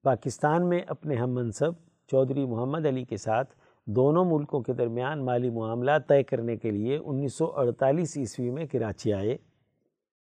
[0.05, 3.55] پاکستان میں اپنے ہم منصب چودھری محمد علی کے ساتھ
[3.87, 8.67] دونوں ملکوں کے درمیان مالی معاملات طے کرنے کے لیے انیس سو اڑتالیس عیسوی میں
[8.67, 9.37] کراچی آئے۔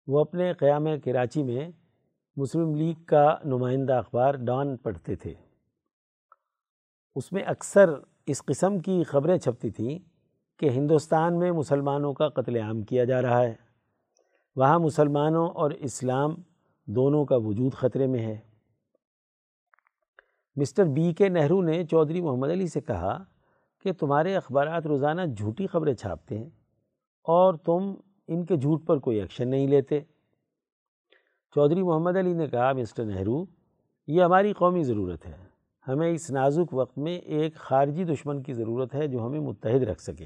[0.07, 1.69] وہ اپنے قیام کراچی میں
[2.35, 5.33] مسلم لیگ کا نمائندہ اخبار ڈان پڑھتے تھے۔
[7.15, 7.89] اس میں اکثر
[8.25, 9.99] اس قسم کی خبریں چھپتی تھیں
[10.59, 13.55] کہ ہندوستان میں مسلمانوں کا قتل عام کیا جا رہا ہے۔
[14.55, 16.35] وہاں مسلمانوں اور اسلام
[16.85, 18.50] دونوں کا وجود خطرے میں ہے۔
[20.61, 23.23] مسٹر بی کے نہرو نے چودھری محمد علی سے کہا
[23.83, 26.49] کہ تمہارے اخبارات روزانہ جھوٹی خبریں چھاپتے ہیں
[27.23, 27.95] اور تم
[28.27, 29.99] ان کے جھوٹ پر کوئی ایکشن نہیں لیتے۔
[31.55, 33.45] چودھری محمد علی نے کہا، مسٹر نہرو،
[34.07, 35.37] یہ ہماری قومی ضرورت ہے۔
[35.87, 40.01] ہمیں اس نازک وقت میں ایک خارجی دشمن کی ضرورت ہے جو ہمیں متحد رکھ
[40.01, 40.25] سکے۔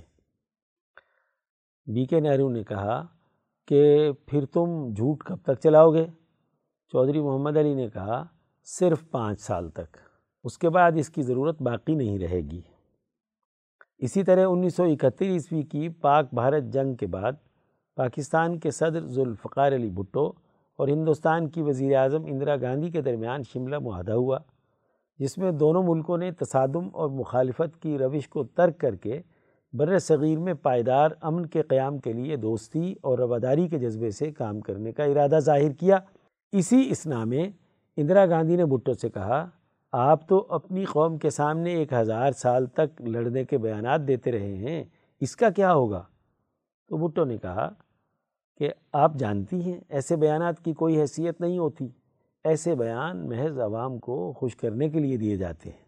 [1.85, 3.05] بی کے نہرو نے کہا
[3.67, 6.05] کہ پھر تم جھوٹ کب تک چلاؤ گے؟
[6.91, 8.23] چودھری محمد علی نے کہا،
[8.63, 10.04] صرف پانچ سال تک۔
[10.45, 12.61] اس کے بعد اس کی ضرورت باقی نہیں رہے گی۔
[13.97, 17.31] اسی طرح انیس سو اکہتر عیسوی کی پاک بھارت جنگ کے بعد
[17.95, 20.25] پاکستان کے صدر ذوالفقار علی بھٹو
[20.79, 24.39] اور ہندوستان کی وزیر اعظم اندرا گاندھی کے درمیان شملہ معاہدہ ہوا،
[25.19, 29.21] جس میں دونوں ملکوں نے تصادم اور مخالفت کی روش کو ترک کر کے
[29.73, 34.31] بر صغیر میں پائیدار امن کے قیام کے لیے دوستی اور رواداری کے جذبے سے
[34.31, 35.97] کام کرنے کا ارادہ ظاہر کیا۔
[36.51, 37.49] اسی اسنا میں
[37.97, 39.49] اندرا گاندھی نے بھٹو سے کہا
[39.97, 44.55] آپ تو اپنی قوم کے سامنے ایک ہزار سال تک لڑنے کے بیانات دیتے رہے
[44.55, 44.83] ہیں،
[45.19, 46.03] اس کا کیا ہوگا؟
[46.87, 47.69] تو بھٹو نے کہا
[48.57, 51.87] کہ آپ جانتی ہیں، ایسے بیانات کی کوئی حیثیت نہیں ہوتی۔
[52.43, 55.85] ایسے بیان محض عوام کو خوش کرنے کے لیے دیے جاتے ہیں۔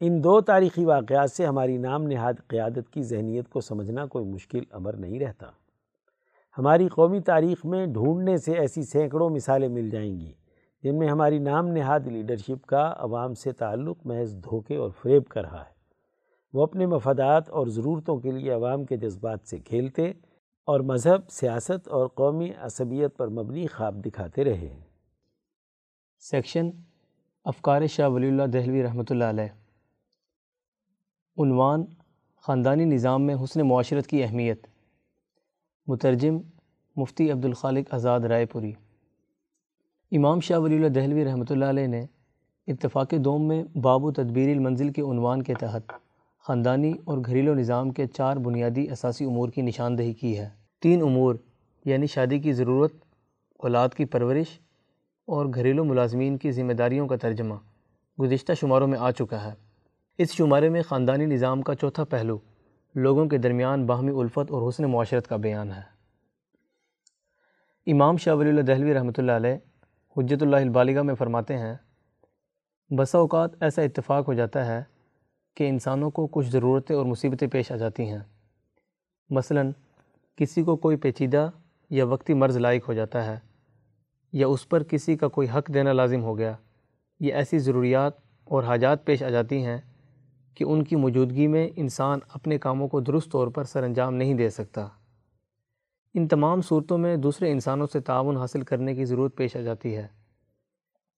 [0.00, 4.60] ان دو تاریخی واقعات سے ہماری نام نہاد قیادت کی ذہنیت کو سمجھنا کوئی مشکل
[4.70, 5.46] امر نہیں رہتا۔
[6.58, 10.32] ہماری قومی تاریخ میں ڈھونڈنے سے ایسی سینکڑوں مثالیں مل جائیں گی۔
[10.84, 15.42] جن میں ہماری نام نہاد لیڈرشپ کا عوام سے تعلق، محض دھوکے اور فریب کر
[15.42, 15.74] رہا ہے۔
[16.52, 20.10] وہ اپنے مفادات اور ضرورتوں کے لیے عوام کے جذبات سے کھیلتے
[20.66, 24.80] اور مذہب، سیاست اور قومی عصبیت پر مبنی خواب دکھاتے رہے۔ ہیں
[26.18, 26.70] سیکشن
[27.44, 29.72] افکار شاہ ولی اللہ دہلوی رحمۃ اللہ علیہ۔
[31.42, 31.84] عنوان
[32.36, 34.66] خاندانی نظام میں حسن معاشرت کی اہمیت۔
[35.86, 36.38] مترجم
[36.96, 38.72] مفتی عبدالخالق آزاد رائے پوری۔
[40.16, 42.04] امام شاہ ولی اللہ دہلوی رحمۃ اللہ علیہ نے
[42.66, 45.92] اتفاق دوم میں باب و تدبیر المنزل کے عنوان کے تحت
[46.44, 50.48] خاندانی اور گھریلو نظام کے چار بنیادی اساسی امور کی نشاندہی کی ہے۔
[50.82, 51.34] تین امور
[51.84, 52.92] یعنی شادی کی ضرورت،
[53.56, 54.58] اولاد کی پرورش
[55.26, 57.54] اور گھریلو ملازمین کی ذمہ داریوں کا ترجمہ
[58.18, 59.54] گزشتہ شماروں میں آ چکا ہے۔
[60.18, 62.38] اس شمارے میں خاندانی نظام کا چوتھا پہلو
[62.94, 65.82] لوگوں کے درمیان باہمی الفت اور حسن معاشرت کا بیان ہے۔
[67.86, 69.56] امام شاہ ولی اللہ دہلوی رحمۃ اللہ علیہ
[70.16, 71.74] حجت اللہ البالغہ میں فرماتے ہیں،
[72.90, 74.82] بسا اوقات ایسا اتفاق ہو جاتا ہے
[75.56, 78.18] کہ انسانوں کو کچھ ضرورتیں اور مصیبتیں پیش آ جاتی ہیں۔
[79.30, 79.62] مثلا،
[80.36, 81.50] کسی کو کوئی پیچیدہ
[81.90, 83.38] یا وقتی مرض لائق ہو جاتا ہے،
[84.32, 86.52] یا اس پر کسی کا کوئی حق دینا لازم ہو گیا۔
[87.20, 88.12] یہ ایسی ضروریات
[88.44, 89.78] اور حاجات پیش آ جاتی ہیں
[90.54, 94.34] کہ ان کی موجودگی میں انسان اپنے کاموں کو درست طور پر سر انجام نہیں
[94.34, 94.88] دے سکتا۔
[96.14, 99.96] ان تمام صورتوں میں دوسرے انسانوں سے تعاون حاصل کرنے کی ضرورت پیش آ جاتی
[99.96, 100.06] ہے۔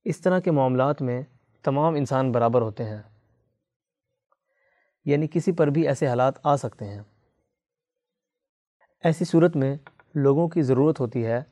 [0.05, 1.23] اس طرح کے معاملات میں
[1.63, 3.03] تمام انسان برابر ہوتے ہیں۔
[5.05, 7.01] یعنی کسی پر بھی ایسے حالات آ سکتے ہیں۔
[9.05, 9.77] ایسی صورت میں
[10.15, 11.43] لوگوں کی ضرورت ہوتی ہے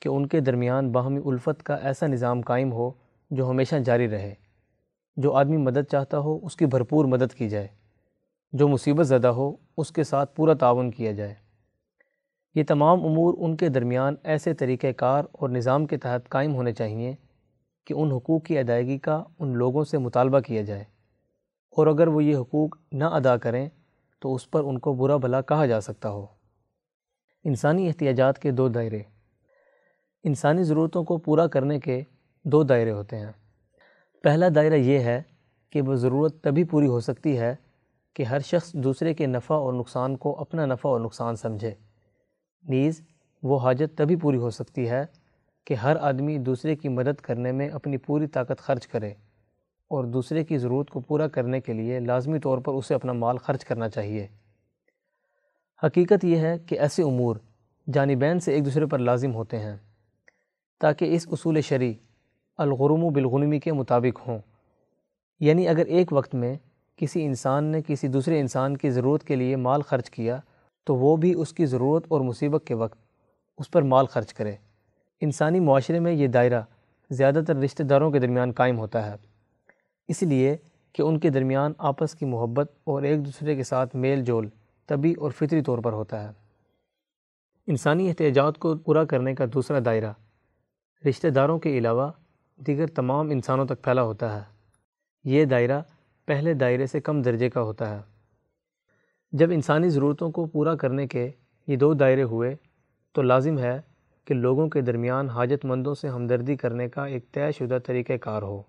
[0.00, 2.90] کہ ان کے درمیان باہمی الفت کا ایسا نظام قائم ہو
[3.30, 4.34] جو ہمیشہ جاری رہے۔
[5.16, 7.68] جو آدمی مدد چاہتا ہو، اس کی بھرپور مدد کی جائے۔
[8.52, 11.34] جو مصیبت زدہ ہو، اس کے ساتھ پورا تعاون کیا جائے۔
[12.54, 16.72] یہ تمام امور ان کے درمیان ایسے طریقہ کار اور نظام کے تحت قائم ہونے
[16.72, 17.14] چاہیے
[17.86, 20.84] کہ ان حقوق کی ادائیگی کا ان لوگوں سے مطالبہ کیا جائے
[21.76, 23.68] اور اگر وہ یہ حقوق نہ ادا کریں
[24.20, 26.26] تو اس پر ان کو برا بھلا کہا جا سکتا ہو۔
[27.44, 29.00] انسانی احتیاجات کے دو دائرے۔
[30.24, 32.02] انسانی ضرورتوں کو پورا کرنے کے
[32.44, 33.32] دو دائرے ہوتے ہیں۔
[34.22, 35.22] پہلا دائرہ یہ ہے
[35.70, 37.54] کہ وہ ضرورت تبھی پوری ہو سکتی ہے
[38.14, 41.74] کہ ہر شخص دوسرے کے نفع اور نقصان کو اپنا نفع اور نقصان سمجھے۔
[42.68, 43.02] نیز
[43.42, 45.06] وہ حاجت تبھی پوری ہو سکتی ہے
[45.64, 49.10] کہ ہر آدمی دوسرے کی مدد کرنے میں اپنی پوری طاقت خرچ کرے
[49.88, 53.38] اور دوسرے کی ضرورت کو پورا کرنے کے لیے لازمی طور پر اسے اپنا مال
[53.38, 54.26] خرچ کرنا چاہیے۔
[55.86, 57.36] حقیقت یہ ہے کہ ایسے امور
[57.92, 59.76] جانبین سے ایک دوسرے پر لازم ہوتے ہیں
[60.80, 61.94] تاکہ اس اصول شرعی
[62.58, 64.38] الغرم و بالغنمی کے مطابق ہوں۔
[65.40, 66.56] یعنی اگر ایک وقت میں
[66.96, 70.40] کسی انسان نے کسی دوسرے انسان کی ضرورت کے لیے مال خرچ کیا
[70.84, 72.98] تو وہ بھی اس کی ضرورت اور مصیبت کے وقت
[73.58, 74.54] اس پر مال خرچ کرے۔
[75.20, 76.62] انسانی معاشرے میں یہ دائرہ
[77.10, 79.16] زیادہ تر رشتہ داروں کے درمیان قائم ہوتا ہے۔
[80.08, 80.56] اس لیے
[80.92, 84.48] کہ ان کے درمیان آپس کی محبت اور ایک دوسرے کے ساتھ میل جول
[84.86, 86.32] طبی اور فطری طور پر ہوتا ہے۔
[87.66, 90.12] انسانی احتیاجات کو پورا کرنے کا دوسرا دائرہ
[91.08, 92.10] رشتہ داروں کے علاوہ
[92.56, 94.42] دیگر تمام انسانوں تک پھیلا ہوتا ہے۔
[95.24, 95.82] یہ دائرہ
[96.26, 98.00] پہلے دائرے سے کم درجے کا ہوتا ہے۔
[99.32, 101.30] جب انسانی ضرورتوں کو پورا کرنے کے
[101.66, 102.56] یہ دو دائرے ہوئے،
[103.12, 103.80] تو لازم ہے
[104.24, 108.42] کہ لوگوں کے درمیان حاجت مندوں سے ہمدردی کرنے کا ایک طے شدہ طریقہ کار
[108.42, 108.62] ہو۔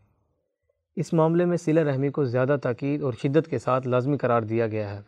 [0.96, 4.68] اس معاملے میں صلہ رحمی کو زیادہ تاکید اور شدت کے ساتھ لازمی قرار دیا
[4.68, 5.02] گیا ہے۔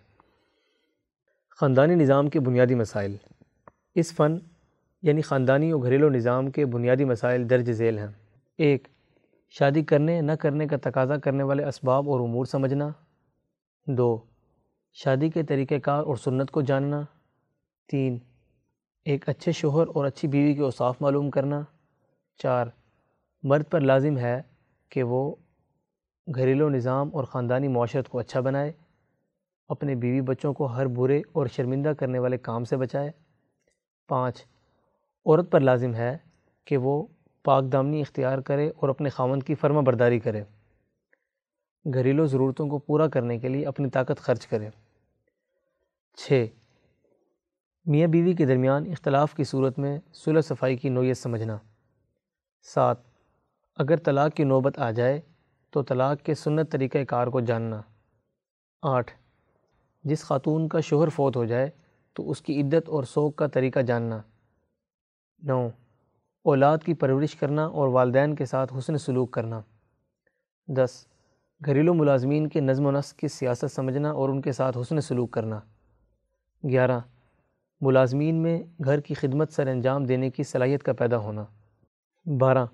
[1.62, 3.16] خاندانی نظام کے بنیادی مسائل۔
[3.96, 4.38] اس فن
[5.02, 8.08] یعنی خاندانی اور گھریلو نظام کے بنیادی مسائل درج ذیل ہیں۔
[8.58, 8.88] ایک،
[9.50, 12.90] شادی کرنے، نہ کرنے کا تقاضا کرنے والے اسباب اور امور سمجھنا۔
[13.88, 14.20] دو
[14.94, 17.02] شادی کے طریقہ کار اور سنت کو جاننا۔
[17.88, 18.18] تین،
[19.06, 21.62] ایک اچھے شوہر اور اچھی بیوی کے اوصاف معلوم کرنا۔
[22.38, 22.68] چار،
[23.44, 24.42] مرد پر لازم ہے
[24.90, 25.36] کہ وہ
[26.36, 28.72] گھریلو نظام اور خاندانی معاشرت کو اچھا بنائے۔
[29.68, 33.12] اپنے بیوی بچوں کو ہر برے اور شرمندہ کرنے والے کام سے بچائے۔
[34.08, 34.46] پانچ،
[35.26, 36.18] عورت پر لازم ہے
[36.66, 37.08] کہ وہ
[37.44, 40.44] پاک دامنی اختیار کرے اور اپنے خاوند کی فرما برداری کرے۔
[41.94, 44.70] گھریلو ضرورتوں کو پورا کرنے کے لیے اپنی طاقت خرچ کرے۔
[46.18, 46.46] چھ۔
[47.86, 51.58] میاں بیوی کے درمیان اختلاف کی صورت میں صلح صفائی کی نوعیت سمجھنا۔
[52.64, 52.98] سات،
[53.76, 55.22] اگر طلاق کی نوبت آ جائے
[55.70, 57.82] تو طلاق کے سنت طریقہ کار کو جاننا۔
[58.82, 59.12] آٹھ،
[60.04, 61.70] جس خاتون کا شوہر فوت ہو جائے
[62.14, 64.22] تو اس کی عدت اور سوگ کا طریقہ جاننا۔
[65.44, 65.70] نو،
[66.44, 69.62] اولاد کی پرورش کرنا اور والدین کے ساتھ حسن سلوک کرنا۔
[70.68, 71.08] دس،
[71.66, 75.32] گھریلو ملازمین کے نظم و نسق کی سیاست سمجھنا اور ان کے ساتھ حسن سلوک
[75.32, 75.60] کرنا۔
[76.70, 77.00] گیارہ،
[77.82, 81.46] ملازمین میں گھر کی خدمت سر انجام دینے کی صلاحیت کا پیدا ہونا۔
[82.40, 82.66] بارہ،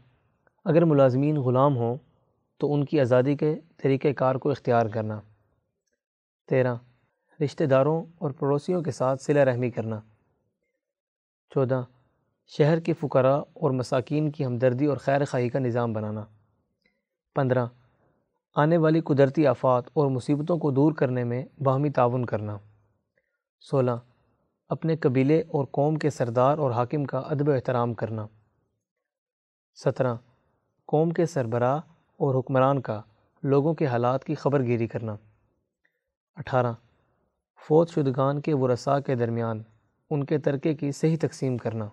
[0.65, 1.97] اگر ملازمین غلام ہوں
[2.57, 5.21] تو ان کی آزادی کے طریقہ کار کو اختیار کرنا۔
[6.49, 6.75] تیرہ،
[7.43, 9.99] رشتہ داروں اور پڑوسیوں کے ساتھ صلہ رحمی کرنا۔
[11.49, 11.83] چودہ،
[12.47, 16.25] شہر کے فقراء اور مساکین کی ہمدردی اور خیر خواہی کا نظام بنانا۔
[17.35, 17.65] پندرہ،
[18.55, 22.57] آنے والی قدرتی آفات اور مصیبتوں کو دور کرنے میں باہمی تعاون کرنا۔
[23.59, 23.91] سولہ،
[24.69, 28.27] اپنے قبیلے اور قوم کے سردار اور حاکم کا ادب و احترام کرنا۔
[29.75, 30.15] سترہ،
[30.85, 31.79] قوم کے سربراہ
[32.17, 33.01] اور حکمران کا
[33.43, 35.15] لوگوں کے حالات کی خبر گیری کرنا۔
[36.35, 36.73] اٹھارہ
[37.67, 39.63] فوت شدگان کے ورثاء کے درمیان
[40.09, 41.87] ان کے ترکے کی صحیح تقسیم کرنا۔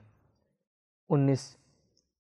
[1.08, 1.56] انیس،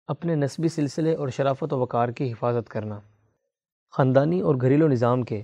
[0.07, 3.01] اپنے نسبی سلسلے اور شرافت و وقار کی حفاظت کرنا۔
[3.90, 5.42] خاندانی اور گھریلو نظام کے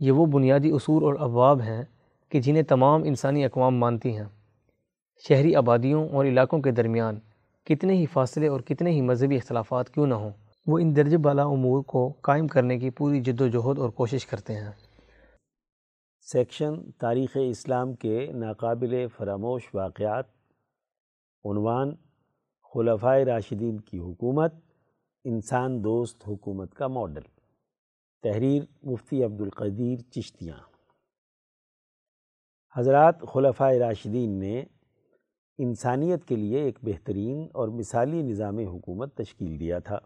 [0.00, 1.82] یہ وہ بنیادی اصول اور ابواب ہیں
[2.36, 4.24] کہ جنہیں تمام انسانی اقوام مانتی ہیں،
[5.28, 7.20] شہری آبادیوں اور علاقوں کے درمیان
[7.64, 10.30] کتنے ہی فاصلے اور کتنے ہی مذہبی اختلافات کیوں نہ ہوں،
[10.66, 14.26] وہ ان درج بالا امور کو قائم کرنے کی پوری جد و جہد اور کوشش
[14.26, 14.70] کرتے ہیں۔
[16.20, 20.24] سیکشن تاریخ اسلام کے ناقابل فراموش واقعات،
[21.44, 21.94] عنوان
[22.74, 24.54] خلفۂ راشدین کی حکومت،
[25.24, 27.22] انسان دوست حکومت کا ماڈل۔
[28.22, 30.75] تحریر مفتی عبدالقدیر چشتیاں۔
[32.74, 34.64] حضرات خلفۂ راشدین نے
[35.58, 39.98] انسانیت کے لیے ایک بہترین اور مثالی نظام حکومت تشکیل دیا تھا۔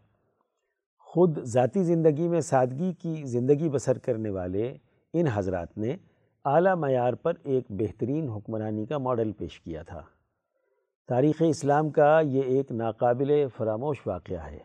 [0.98, 4.76] خود ذاتی زندگی میں سادگی کی زندگی بسر کرنے والے
[5.12, 5.96] ان حضرات نے
[6.44, 10.02] اعلیٰ معیار پر ایک بہترین حکمرانی کا ماڈل پیش کیا تھا۔
[11.08, 14.58] تاریخ اسلام کا یہ ایک ناقابل فراموش واقعہ ہے،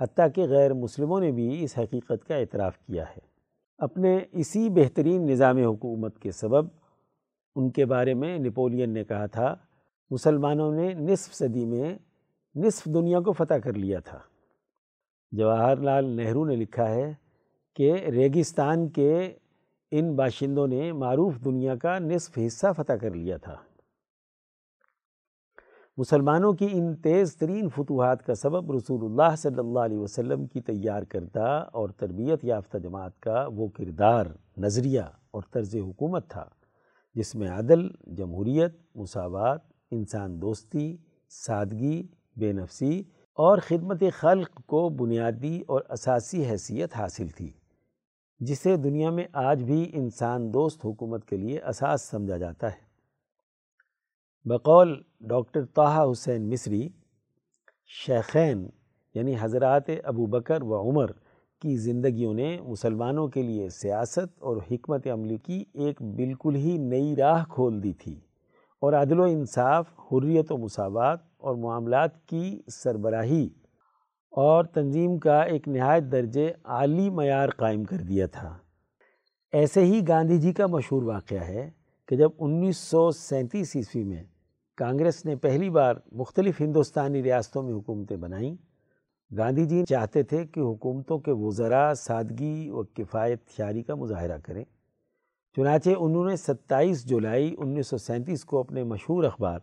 [0.00, 3.20] حتیٰ کہ غیر مسلموں نے بھی اس حقیقت کا اعتراف کیا ہے۔
[3.78, 6.81] اپنے اسی بہترین نظام حکومت کے سبب
[7.56, 9.54] ان کے بارے میں نپولین نے کہا تھا،
[10.10, 11.98] مسلمانوں نے نصف صدی میں
[12.54, 14.18] نصف دنیا کو فتح کر لیا تھا۔
[15.32, 17.12] جواہر لال نہرو نے لکھا ہے
[17.76, 19.32] کہ ریگستان کے
[19.90, 23.56] ان باشندوں نے معروف دنیا کا نصف حصہ فتح کر لیا تھا۔
[25.96, 30.60] مسلمانوں کی ان تیز ترین فتوحات کا سبب رسول اللہ صلی اللہ علیہ وسلم کی
[30.60, 36.44] تیار کردہ اور تربیت یافتہ جماعت کا وہ کردار، نظریہ اور طرز حکومت تھا۔
[37.14, 40.96] جس میں عدل، جمہوریت، مساوات، انسان دوستی،
[41.28, 43.02] سادگی، بے نفسی
[43.38, 47.52] اور خدمت خلق کو بنیادی اور اساسی حیثیت حاصل تھی،
[48.40, 52.90] جسے دنیا میں آج بھی انسان دوست حکومت کے لیے اساس سمجھا جاتا ہے۔
[54.44, 56.88] بقول ڈاکٹر طاہا حسین مصری،
[57.86, 58.68] شیخین
[59.14, 61.10] یعنی حضرات ابو بکر و عمر
[61.62, 67.14] کی زندگیوں نے مسلمانوں کے لیے سیاست اور حکمت عملی کی ایک بالکل ہی نئی
[67.16, 68.20] راہ کھول دی تھی
[68.82, 73.48] اور عدل و انصاف، حریت و مساوات اور معاملات کی سربراہی
[74.32, 78.56] اور تنظیم کا ایک نہایت درجے عالی معیار قائم کر دیا تھا۔
[79.52, 81.70] ایسے ہی گاندھی جی کا مشہور واقعہ ہے
[82.08, 84.22] کہ جب انیس سو سینتیس عیسوی میں
[84.78, 88.54] کانگریس نے پہلی بار مختلف ہندوستانی ریاستوں میں حکومتیں بنائیں
[89.36, 94.64] گاندھی جی چاہتے تھے کہ حکومتوں کے وزراء سادگی و کفایت خیاری کا مظاہرہ کریں۔
[95.56, 99.58] چنانچہ انہوں نے ستائیس جولائی انیس سو سینتیس کو اپنے مشہور اخبار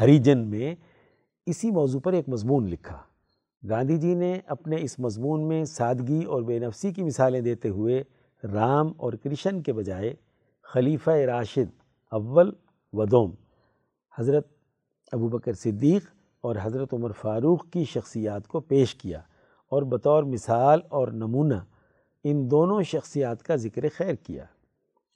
[0.00, 0.74] ہریجن میں
[1.46, 2.98] اسی موضوع پر ایک مضمون لکھا۔
[3.68, 8.02] گاندھی جی نے اپنے اس مضمون میں سادگی اور بے نفسی کی مثالیں دیتے ہوئے
[8.42, 10.14] رام اور کرشن کے بجائے
[10.62, 11.70] خلیفہ راشد
[12.12, 12.50] اول
[12.92, 13.30] و دوم،
[14.18, 14.46] حضرت
[15.12, 16.02] ابو بکر صدیق
[16.44, 19.18] اور حضرت عمر فاروق کی شخصیات کو پیش کیا
[19.68, 21.54] اور بطور مثال اور نمونہ
[22.24, 24.44] ان دونوں شخصیات کا ذکر خیر کیا۔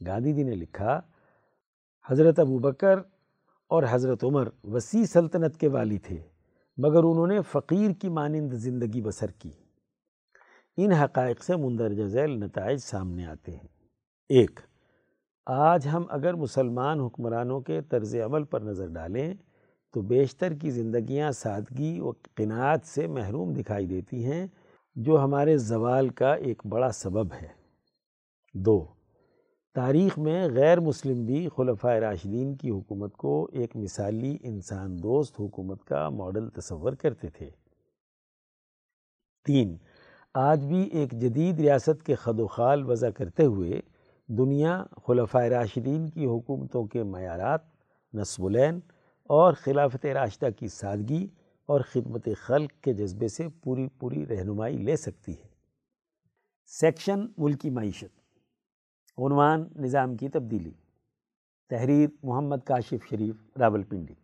[0.06, 1.00] گاندھی جی نے لکھا،
[2.10, 2.98] حضرت ابو بکر
[3.68, 6.22] اور حضرت عمر وسیع سلطنت کے والی تھے،
[6.76, 9.50] مگر انہوں نے فقیر کی مانند زندگی بسر کی۔
[10.76, 13.68] ان حقائق سے مندرجہ ذیل نتائج سامنے آتے ہیں۔
[14.28, 14.60] ایک،
[15.46, 19.34] آج ہم اگر مسلمان حکمرانوں کے طرز عمل پر نظر ڈالیں
[19.98, 24.46] تو بیشتر کی زندگیاں سادگی و قناعت سے محروم دکھائی دیتی ہیں،
[24.94, 27.48] جو ہمارے زوال کا ایک بڑا سبب ہے۔
[28.54, 28.87] دو،
[29.74, 35.84] تاریخ میں غیر مسلم بھی خلفۂ راشدین کی حکومت کو ایک مثالی انسان دوست حکومت
[35.84, 37.50] کا ماڈل تصور کرتے تھے۔
[39.46, 39.76] تین،
[40.34, 43.80] آج بھی ایک جدید ریاست کے خد و خال وضع کرتے ہوئے
[44.26, 47.61] دنیا خلفۂ راشدین کی حکومتوں کے معیارات،
[48.12, 48.80] نصب العین
[49.28, 51.26] اور خلافت راشدہ کی سادگی
[51.66, 55.48] اور خدمت خلق کے جذبے سے پوری پوری رہنمائی لے سکتی ہے۔
[56.66, 58.18] سیکشن ملکی معیشت۔
[59.18, 60.70] عنوان نظام کی تبدیلی۔
[61.70, 64.14] تحریر محمد کاشف شریف، راول پنڈی۔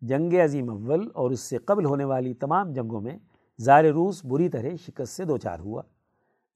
[0.00, 3.18] جنگ عظیم اول اور اس سے قبل ہونے والی تمام جنگوں میں
[3.60, 5.82] زار روس بری طرح شکست سے دوچار ہوا۔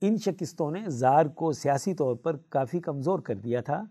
[0.01, 3.85] ان شکستوں نے زار کو سیاسی طور پر کافی کمزور کر دیا تھا۔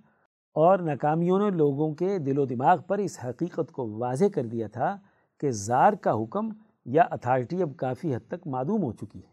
[0.58, 4.68] اور ناکامیوں نے لوگوں کے دل و دماغ پر اس حقیقت کو واضح کر دیا
[4.68, 4.98] تھا
[5.42, 6.50] کہ زار کا حکم
[6.86, 9.30] یا اتھارٹی اب کافی حد تک معدوم ہو چکی ہے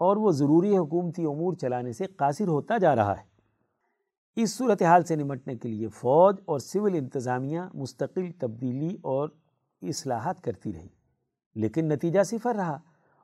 [0.00, 3.24] اور وہ ضروری حکومتی امور چلانے سے قاصر ہوتا جا رہا ہے۔
[4.36, 9.28] اس صورتحال سے نمٹنے کے لیے فوج اور سول انتظامیہ مستقل تبدیلی اور
[9.82, 10.88] اصلاحات کرتی رہی،
[11.56, 12.78] لیکن نتیجہ صفر رہا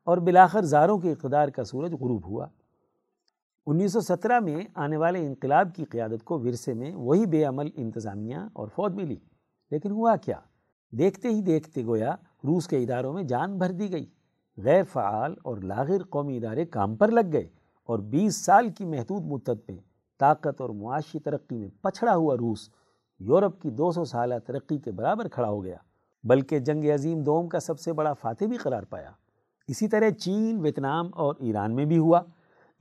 [0.07, 2.47] اور بلاخر زاروں کے اقتدار کا سورج غروب ہوا۔
[3.67, 7.69] انیس سو سترہ میں آنے والے انقلاب کی قیادت کو ورثے میں وہی بے عمل
[7.75, 9.17] انتظامیہ اور فوج ملی۔
[9.71, 10.37] لیکن ہوا کیا؟
[10.93, 14.07] دیکھتے ہی دیکھتے گویا روس کے اداروں میں جان بھر دی گئی۔
[14.57, 17.49] غیر فعال اور لاغر قومی ادارے کام پر لگ گئے
[17.87, 19.79] اور بیس سال کی محدود مدت میں
[20.19, 22.69] طاقت اور معاشی ترقی میں پچھڑا ہوا روس
[23.21, 25.77] یورپ کی دو سو سالہ ترقی کے برابر کھڑا ہو گیا۔
[26.25, 29.11] بلکہ جنگ عظیم دوم کا سب سے بڑا فاتح بھی قرار پایا۔
[29.69, 32.23] اسی طرح چین، ویتنام اور ایران میں بھی ہوا۔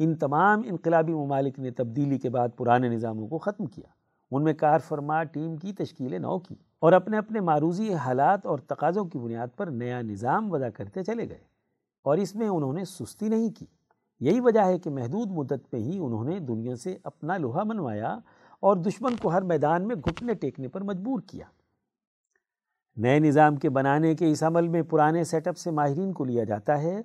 [0.04, 3.90] ان تمام انقلابی ممالک نے تبدیلی کے بعد پرانے نظاموں کو ختم کیا۔
[4.32, 8.60] ان میں کار فرما ٹیم کی تشکیل نو کی اور اپنے اپنے معروضی حالات اور
[8.60, 11.44] تقاضوں کی بنیاد پر نیا نظام وضع کرتے چلے گئے
[12.04, 13.66] اور اس میں انہوں نے سستی نہیں کی۔
[14.20, 18.20] یہی وجہ ہے کہ محدود مدت میں ہی انہوں نے دنیا سے اپنا لوہا منوایا
[18.60, 21.46] اور دشمن کو ہر میدان میں گھٹنے ٹیکنے پر مجبور کیا۔
[22.98, 26.44] نئے نظام کے بنانے کے اس عمل میں پرانے سیٹ اپ سے ماہرین کو لیا
[26.44, 27.02] جاتا ہے۔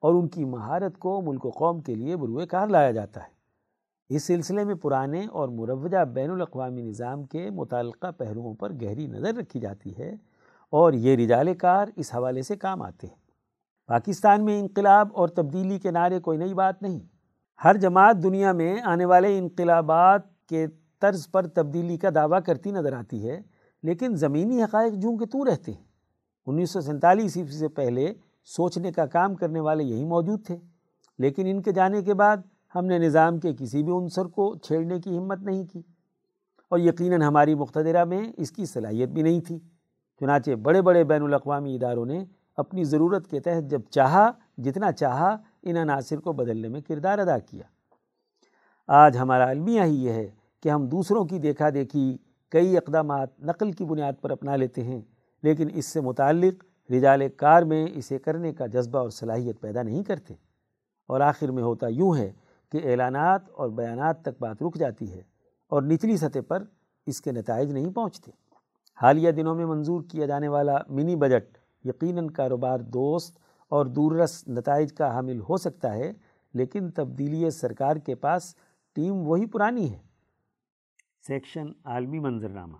[0.00, 3.28] اور ان کی مہارت کو ملک و قوم کے لیے بروئے کار لایا جاتا ہے۔
[4.08, 9.34] اس سلسلے میں پرانے اور مروجہ بین الاقوامی نظام کے متعلقہ پہلوؤں پر گہری نظر
[9.34, 10.16] رکھی جاتی ہے
[10.70, 13.14] اور یہ رجال کار اس حوالے سے کام آتے ہیں۔
[13.86, 17.00] پاکستان میں انقلاب اور تبدیلی کے نعرے کوئی نئی بات نہیں۔
[17.64, 20.66] ہر جماعت دنیا میں آنے والے انقلابات کے
[21.00, 23.40] طرز پر تبدیلی کا دعویٰ کرتی نظر آتی ہے،
[23.82, 25.84] لیکن زمینی حقائق جوں کہ تو رہتے ہیں۔
[26.46, 28.14] انیس سو سینتالیس عیسوی سے پہلے
[28.50, 30.56] سوچنے کا کام کرنے والے یہی موجود تھے۔
[31.18, 32.36] لیکن ان کے جانے کے بعد
[32.74, 35.82] ہم نے نظام کے کسی بھی عنصر کو چھیڑنے کی ہمت نہیں کی۔
[36.68, 39.58] اور یقیناً ہماری مقتدرہ میں اس کی صلاحیت بھی نہیں تھی۔
[40.20, 42.24] چنانچہ بڑے بڑے بین الاقوامی اداروں نے
[42.56, 47.38] اپنی ضرورت کے تحت جب چاہا، جتنا چاہا، ان عناصر کو بدلنے میں کردار ادا
[47.38, 47.62] کیا۔
[48.88, 50.30] آج ہمارا المیہ ہی یہ ہے
[50.62, 55.00] کہ ہم دوسروں کی دیکھا دیکھی کئی اقدامات نقل کی بنیاد پر اپنا لیتے ہیں،
[55.42, 60.04] لیکن اس سے متعلق رجال کار میں اسے کرنے کا جذبہ اور صلاحیت پیدا نہیں
[60.04, 60.34] کرتے۔
[61.08, 62.32] اور آخر میں ہوتا یوں ہے
[62.72, 65.22] کہ اعلانات اور بیانات تک بات رک جاتی ہے
[65.68, 66.62] اور نچلی سطح پر
[67.06, 68.30] اس کے نتائج نہیں پہنچتے۔
[69.02, 73.38] حالیہ دنوں میں منظور کیا جانے والا منی بجٹ یقیناً کاروبار دوست
[73.68, 76.12] اور دوررس نتائج کا حامل ہو سکتا ہے،
[76.54, 78.54] لیکن تبدیلی سرکار کے پاس
[78.94, 79.98] ٹیم وہی پرانی ہے۔
[81.26, 82.76] سیکشن عالمی منظرنامہ۔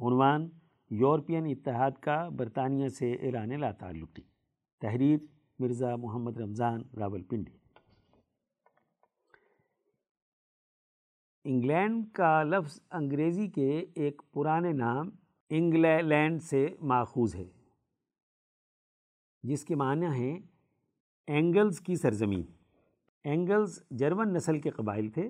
[0.00, 0.48] عنوان
[0.90, 4.22] یورپین اتحاد کا برطانیہ سے اعلان لا تعلقی
[4.80, 5.18] تحریر
[5.58, 7.52] مرزا محمد رمضان راول پنڈی
[11.44, 15.10] انگلینڈ کا لفظ انگریزی کے ایک پرانے نام
[15.50, 17.44] انگلینڈ سے ماخوذ ہے،
[19.42, 20.38] جس کے معنی ہیں
[21.26, 22.42] اینگلز کی سرزمین۔
[23.24, 25.28] اینگلز جرمن نسل کے قبائل تھے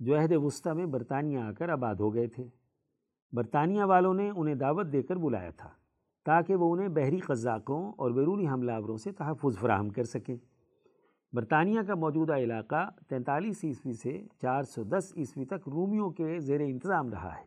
[0.00, 2.44] جو عہد وسطی میں برطانیہ آ کر آباد ہو گئے تھے۔
[3.32, 5.68] برطانیہ والوں نے انہیں دعوت دے کر بلایا تھا
[6.24, 10.36] تاکہ وہ انہیں بحری قزاقوں اور بیرونی حملہ آوروں سے تحفظ فراہم کر سکیں۔
[11.32, 16.60] برطانیہ کا موجودہ علاقہ تینتالیس عیسوی سے چار سو دس عیسوی تک رومیوں کے زیر
[16.60, 17.44] انتظام رہا ہے۔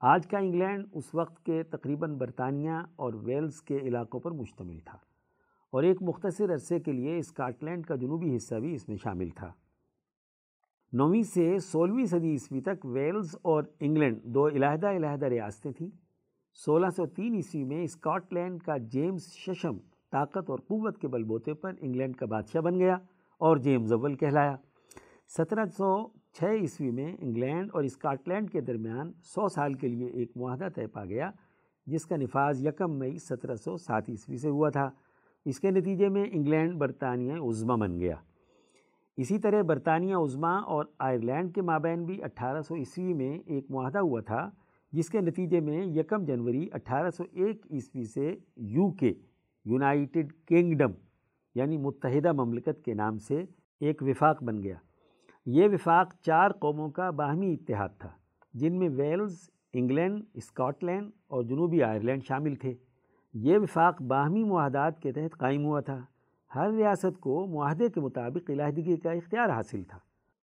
[0.00, 4.98] آج کا انگلینڈ اس وقت کے تقریباً برطانیہ اور ویلز کے علاقوں پر مشتمل تھا
[5.70, 9.28] اور ایک مختصر عرصے کے لیے اسکاٹ لینڈ کا جنوبی حصہ بھی اس میں شامل
[9.28, 9.52] تھا۔
[10.92, 15.88] نویں سے سولہویں صدی عیسوی تک ویلز اور انگلینڈ دو علیحدہ علیحدہ ریاستیں تھیں۔
[16.54, 19.76] سولہ سو تین عیسوی میں اسکاٹ لینڈ کا جیمز ششم
[20.12, 22.94] طاقت اور قوت کے بل بوتے پر انگلینڈ کا بادشاہ بن گیا
[23.38, 24.56] اور جیمز اول کہلایا۔
[25.38, 30.06] سترہ سو چھ عیسوی میں انگلینڈ اور اسکاٹ لینڈ کے درمیان سو سال کے لیے
[30.06, 31.30] ایک معاہدہ طے پا گیا،
[31.86, 34.90] جس کا نفاذ یکم مئی سترہ سو سات عیسوی سے ہوا تھا۔
[35.44, 38.16] اس کے نتیجے میں انگلینڈ برطانیہ عظمہ بن گیا۔
[39.16, 43.98] اسی طرح برطانیہ عظما اور آئرلینڈ کے مابین بھی اٹھارہ سو عیسوی میں ایک معاہدہ
[43.98, 44.50] ہوا تھا،
[44.92, 49.12] جس کے نتیجے میں یکم جنوری اٹھارہ سو ایک عیسوی سے یو کے
[49.64, 50.92] یونائٹڈ کنگڈم
[51.54, 53.44] یعنی متحدہ مملکت کے نام سے
[53.80, 54.76] ایک وفاق بن گیا۔
[55.46, 58.10] یہ وفاق چار قوموں کا باہمی اتحاد تھا،
[58.54, 59.36] جن میں ویلز،
[59.72, 62.74] انگلینڈ اسکاٹ لینڈ اور جنوبی آئرلینڈ شامل تھے۔
[63.34, 66.00] یہ وفاق باہمی معاہدات کے تحت قائم ہوا تھا۔
[66.54, 69.98] ہر ریاست کو معاہدے کے مطابق علیحدگی کا اختیار حاصل تھا۔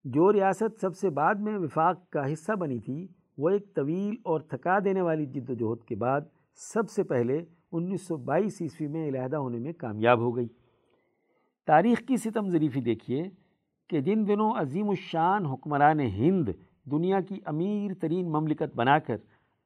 [0.04, 4.39] جو ریاست سب سے بعد میں وفاق کا حصہ بنی تھی، وہ ایک طویل اور
[4.39, 6.22] تھکا دینے والی جد و جہد کے بعد
[6.56, 10.48] سب سے پہلے انیس سو بائیس عیسوی میں علیحدہ ہونے میں کامیاب ہو گئی۔
[11.66, 13.24] تاریخ کی ستم ظریفی دیکھیے
[13.89, 16.50] کہ جن دنوں عظیم الشان حکمران ہند
[16.91, 19.18] دنیا کی امیر ترین مملکت بنا کر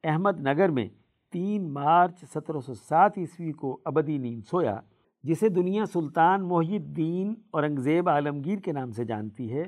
[0.04, 0.88] احمد نگر میں
[1.32, 4.80] تین مارچ سترہ سو سات عیسوی کو ابدی نیند سویا
[5.24, 9.64] جسے دنیا سلطان محی الدین اورنگزیب عالمگیر کے نام سے جانتی ہے،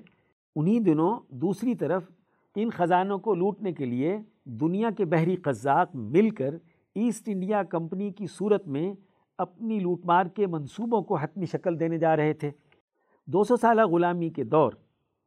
[0.57, 2.11] انہی دنوں دوسری طرف
[2.57, 6.55] ان خزانوں کو لوٹنے کے لیے دنیا کے بحری قزاق مل کر
[6.95, 8.93] ایسٹ انڈیا کمپنی کی صورت میں
[9.39, 12.51] اپنی لوٹ مار کے منصوبوں کو حتمی شکل دینے جا رہے تھے۔
[13.27, 14.73] دو سو سالہ غلامی کے دور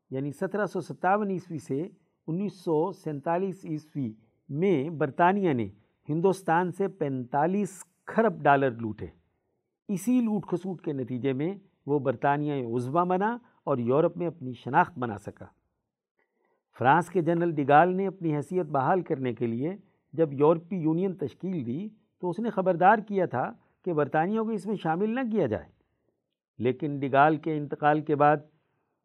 [0.10, 1.88] یعنی سترہ سو ستاون عیسوی سے
[2.28, 4.12] انیس سو سینتالیس عیسوی
[4.50, 5.68] میں برطانیہ نے
[6.10, 9.06] ہندوستان سے پینتالیس کھرب ڈالر لوٹے۔
[9.88, 15.00] اسی لوٹ خسوٹ کے نتیجے میں وہ برطانیہ عزبہ بنا اور یورپ میں اپنی شناخت
[15.00, 15.46] بنا سکا۔
[16.80, 19.76] فرانس کے جنرل ڈگال نے اپنی حیثیت بحال کرنے کے لیے
[20.14, 21.90] جب یورپی یونین تشکیل دی
[22.22, 23.54] تو اس نے خبردار کیا تھا
[23.86, 25.66] کہ برطانیہ کو اس میں شامل نہ کیا جائے۔
[26.60, 28.38] لیکن ڈگال کے انتقال کے بعد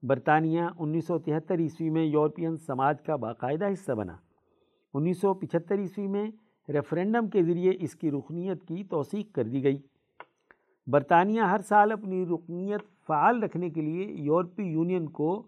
[0.03, 4.16] برطانیہ انیس سو تہتر عیسوی میں یورپین سماج کا باقاعدہ حصہ بنا۔
[4.95, 6.30] انیس سو پچہتر عیسوی میں
[6.68, 9.78] ریفرینڈم کے ذریعے اس کی رکنیت کی توثیق کر دی گئی۔
[10.87, 15.43] برطانیہ ہر سال اپنی رکنیت فعال رکھنے کے لیے یورپی یونین کو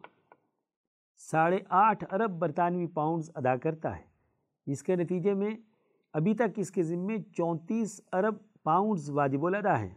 [1.31, 4.03] ساڑھے آٹھ ارب برطانوی پاؤنڈز ادا کرتا ہے،
[4.67, 5.51] جس کے نتیجے میں
[6.13, 9.95] ابھی تک اس کے ذمے چونتیس ارب پاؤنڈز واجب الادا ہیں۔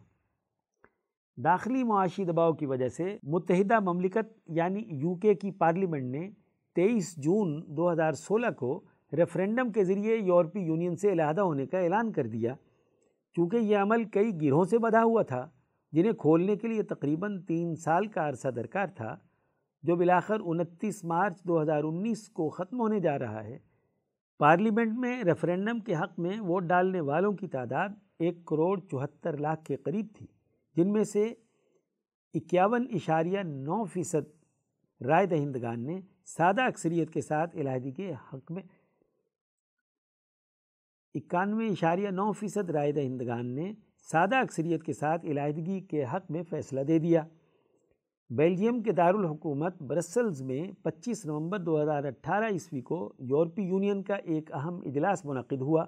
[1.38, 6.30] داخلی معاشی دباؤ کی وجہ سے متحدہ مملکت یعنی یو کے کی پارلیمنٹ نے
[6.76, 8.80] تیئیس جون دو ہزار سولہ کو
[9.18, 12.54] ریفرینڈم کے ذریعے یورپی یونین سے علیحدہ ہونے کا اعلان کر دیا۔
[13.38, 15.50] چونکہ یہ عمل کئی گروہوں سے بدھا ہوا تھا،
[15.94, 19.16] جنہیں کھولنے کے لیے تقریباً تین سال کا عرصہ درکار تھا،
[19.84, 23.58] جو بلاخر انتیس مارچ دو ہزار انیس کو ختم ہونے جا رہا ہے۔
[24.40, 29.64] پارلیمنٹ میں ریفرینڈم کے حق میں ووٹ ڈالنے والوں کی تعداد ایک کروڑ چوہتر لاکھ
[29.64, 30.26] کے قریب تھی،
[30.76, 31.34] جن میں سے
[32.34, 34.36] اکیاون اشاریہ نو فیصد
[35.02, 38.64] رائے دہندگان نے سادہ اکثریت کے ساتھ علیحدگی کے حق میں
[41.18, 43.74] اکانوے اشاریہ نو فیصد رائے دہندگان نے
[44.12, 47.22] سادہ اکثریت کے ساتھ علیحدگی کے حق میں فیصلہ دے دیا۔
[48.30, 54.16] بیلجیم کے دارالحکومت برسلز میں پچیس نومبر دو ہزار اٹھارہ عیسوی کو یورپی یونین کا
[54.16, 55.86] ایک اہم اجلاس منعقد ہوا۔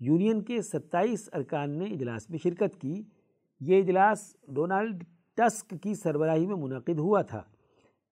[0.00, 3.02] یونین کے ستائیس ارکان نے اجلاس میں شرکت کی۔
[3.60, 5.04] یہ اجلاس ڈونالڈ
[5.36, 7.42] ٹسک کی سربراہی میں منعقد ہوا تھا۔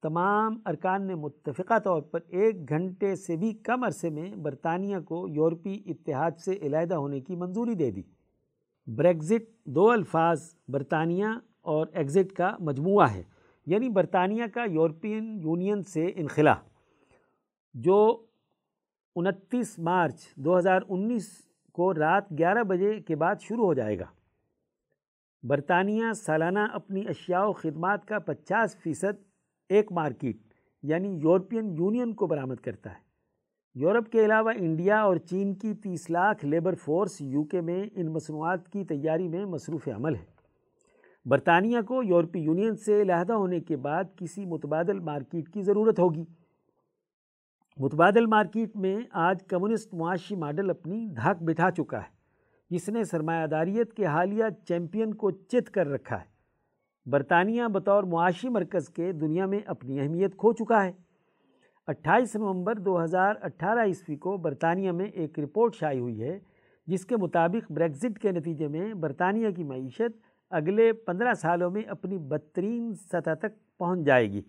[0.03, 5.28] تمام ارکان نے متفقہ طور پر ایک گھنٹے سے بھی کم عرصے میں برطانیہ کو
[5.28, 8.03] یورپی اتحاد سے علیحدہ ہونے کی منظوری دے دی۔
[8.86, 11.26] بریگزٹ دو الفاظ برطانیہ
[11.61, 13.22] اور ایگزٹ کا مجموعہ ہے
[13.66, 16.55] یعنی برطانیہ کا یورپین یونین سے انخلا
[17.74, 18.26] جو
[19.16, 21.28] انتیس مارچ دو ہزار انیس
[21.72, 24.05] کو رات گیارہ بجے کے بعد شروع ہو جائے گا۔
[25.42, 29.30] برطانیہ سالانہ اپنی اشیاء و خدمات کا پچاس فیصد
[29.71, 30.37] ایک مارکیٹ
[30.83, 32.99] یعنی یورپین یونین کو برآمد کرتا ہے۔
[33.75, 38.07] یورپ کے علاوہ انڈیا اور چین کی تیس لاکھ لیبر فورس یو کے میں ان
[38.07, 40.25] مصنوعات کی تیاری میں مصروف عمل ہے۔
[41.25, 46.25] برطانیہ کو یورپی یونین سے علیحدہ ہونے کے بعد کسی متبادل مارکیٹ کی ضرورت ہوگی۔
[47.77, 52.21] متبادل مارکیٹ میں آج کمیونسٹ معاشی ماڈل اپنی دھاک بٹھا چکا ہے۔
[52.71, 56.30] جس نے سرمایہ داریت کے حالیہ چیمپئن کو چت کر رکھا ہے۔
[57.07, 60.92] برطانیہ بطور معاشی مرکز کے دنیا میں اپنی اہمیت کھو چکا ہے۔
[61.86, 66.38] اٹھائیس نومبر دو ہزار اٹھارہ عیسوی کو برطانیہ میں ایک رپورٹ شائع ہوئی ہے،
[66.86, 70.18] جس کے مطابق بریگزٹ کے نتیجے میں برطانیہ کی معیشت
[70.51, 74.42] اگلے پندرہ سالوں میں اپنی بدترین سطح تک پہنچ جائے گی۔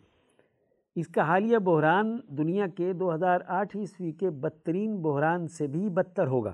[0.96, 5.90] اس کا حالیہ بحران دنیا کے دو ہزار آٹھ عیسوی کے بدترین بحران سے بھی
[5.90, 6.54] بدتر ہوگا۔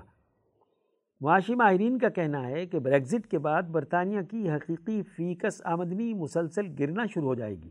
[1.20, 6.66] معاشی ماہرین کا کہنا ہے کہ بریگزٹ کے بعد برطانیہ کی حقیقی فیکس آمدنی مسلسل
[6.78, 7.70] گرنا شروع ہو جائے گی۔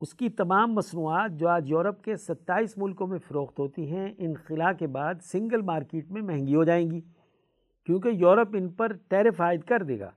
[0.00, 4.72] اس کی تمام مصنوعات جو آج یورپ کے ستائیس ملکوں میں فروخت ہوتی ہیں انخلا
[4.72, 7.00] کے بعد سنگل مارکیٹ میں مہنگی ہو جائیں گی،
[7.86, 10.10] کیونکہ یورپ ان پر ٹیرف عائد کر دے گا۔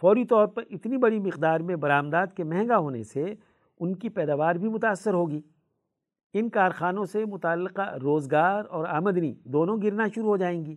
[0.00, 3.34] فوری طور پر اتنی بڑی مقدار میں برآمدات کے مہنگا ہونے سے
[3.80, 5.40] ان کی پیداوار بھی متاثر ہوگی۔
[6.34, 10.76] ان کارخانوں سے متعلقہ روزگار اور آمدنی دونوں گرنا شروع ہو جائیں گی۔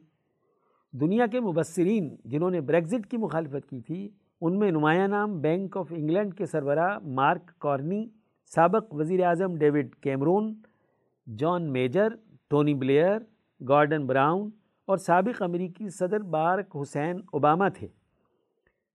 [1.01, 4.09] دنیا کے مبصرین جنہوں نے بریگزٹ کی مخالفت کی تھی،
[4.41, 8.07] ان میں نمایاں نام بینک آف انگلینڈ کے سربراہ مارک کارنی،
[8.55, 10.53] سابق وزیر اعظم David Cameron,
[11.37, 12.07] John Major,
[12.49, 13.19] Tony Blair,
[13.69, 14.49] Gordon Brown
[14.85, 17.87] اور سابق امریکی صدر بارک حسین اوباما تھے۔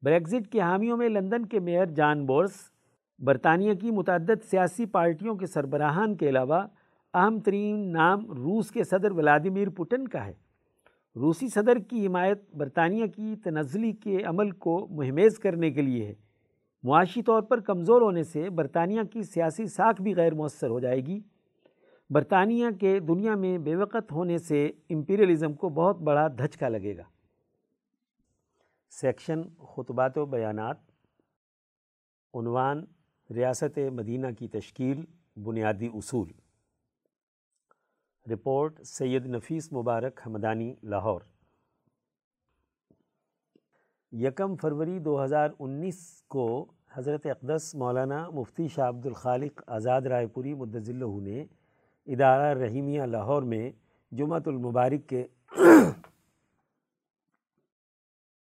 [0.02, 2.56] بریگزٹ کے حامیوں میں لندن کے میئر جان بورس،
[3.18, 6.62] برطانیہ کی متعدد سیاسی پارٹیوں کے سربراہان کے علاوہ
[7.14, 10.47] اہم ترین نام روس کے صدر ولادیمیر پوٹن کا ہے۔
[11.16, 16.14] روسی صدر کی حمایت برطانیہ کی تنزلی کے عمل کو مہمیز کرنے کے لیے ہے۔
[16.82, 21.06] معاشی طور پر کمزور ہونے سے برطانیہ کی سیاسی ساکھ بھی غیر مؤثر ہو جائے
[21.06, 21.20] گی۔
[22.10, 27.02] برطانیہ کے دنیا میں بے وقت ہونے سے امپیریلزم کو بہت بڑا دھچکا لگے گا۔
[28.90, 30.76] سیکشن خطبات و بیانات۔
[32.34, 32.84] عنوان
[33.34, 35.04] ریاست مدینہ کی تشکیل،
[35.36, 36.28] بنیادی اصول۔
[38.30, 41.20] رپورٹ سید نفیس مبارک حمدانی لاہور۔
[44.12, 50.26] یکم فروری دو ہزار انیس کو حضرت اقدس مولانا مفتی شاہ عبد الخالق آزاد رائے
[50.26, 51.44] پوری مدضلہ نے
[52.06, 53.70] ادارہ رحیمیہ لاہور میں
[54.12, 55.26] جمعۃ المبارک کے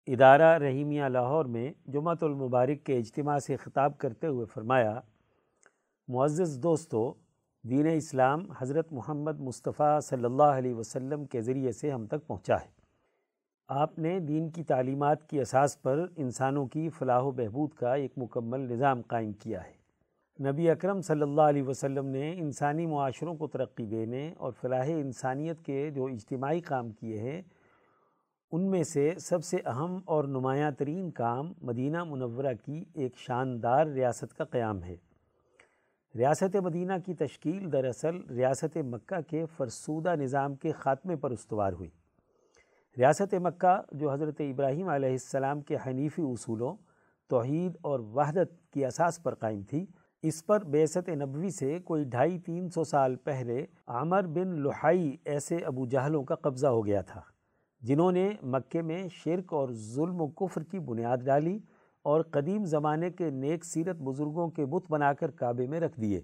[0.07, 4.99] ادارہ رحیمیہ لاہور میں جمعۃ المبارک کے اجتماع سے خطاب کرتے ہوئے فرمایا،
[6.07, 7.13] معزز دوستو
[7.63, 12.55] دین اسلام حضرت محمد مصطفیٰ صلی اللہ علیہ وسلم کے ذریعے سے ہم تک پہنچا
[12.55, 12.67] ہے۔
[13.67, 18.11] آپ نے دین کی تعلیمات کی اساس پر انسانوں کی فلاح و بہبود کا ایک
[18.17, 19.73] مکمل نظام قائم کیا ہے۔
[20.51, 25.65] نبی اکرم صلی اللہ علیہ وسلم نے انسانی معاشروں کو ترقی دینے اور فلاح انسانیت
[25.65, 27.41] کے جو اجتماعی کام کیے ہیں،
[28.51, 33.85] ان میں سے سب سے اہم اور نمایاں ترین کام مدینہ منورہ کی ایک شاندار
[33.85, 34.95] ریاست کا قیام ہے۔
[36.15, 41.89] ریاست مدینہ کی تشکیل دراصل ریاست مکہ کے فرسودہ نظام کے خاتمے پر استوار ہوئی۔
[42.97, 46.75] ریاست مکہ، جو حضرت ابراہیم علیہ السلام کے حنیفی اصولوں،
[47.29, 49.85] توحید اور وحدت کی اساس پر قائم تھی،
[50.23, 55.57] اس پر بیست نبوی سے کوئی ڈھائی تین سو سال پہلے عمر بن لحائی ایسے
[55.65, 57.21] ابو جہلوں کا قبضہ ہو گیا تھا،
[57.81, 61.57] جنہوں نے مکے میں شرک اور ظلم و کفر کی بنیاد ڈالی۔
[62.01, 66.21] اور قدیم زمانے کے نیک سیرت بزرگوں کے بت بنا کر کعبے میں رکھ دیے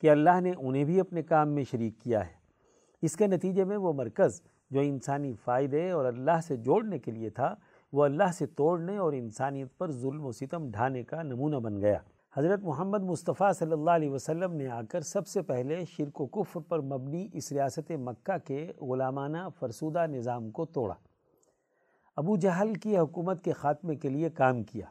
[0.00, 2.32] کہ اللہ نے انہیں بھی اپنے کام میں شریک کیا ہے۔
[3.02, 7.30] اس کے نتیجے میں وہ مرکز جو انسانی فائدے اور اللہ سے جوڑنے کے لیے
[7.30, 7.54] تھا،
[7.92, 11.98] وہ اللہ سے توڑنے اور انسانیت پر ظلم و ستم ڈھانے کا نمونہ بن گیا۔
[12.36, 16.26] حضرت محمد مصطفیٰ صلی اللہ علیہ وسلم نے آ کر سب سے پہلے شرک و
[16.26, 20.94] کفر پر مبنی اس ریاست مکہ کے غلامانہ فرسودہ نظام کو توڑا۔
[22.16, 24.86] ابو جہل کی حکومت کے خاتمے کے لیے کام کیا۔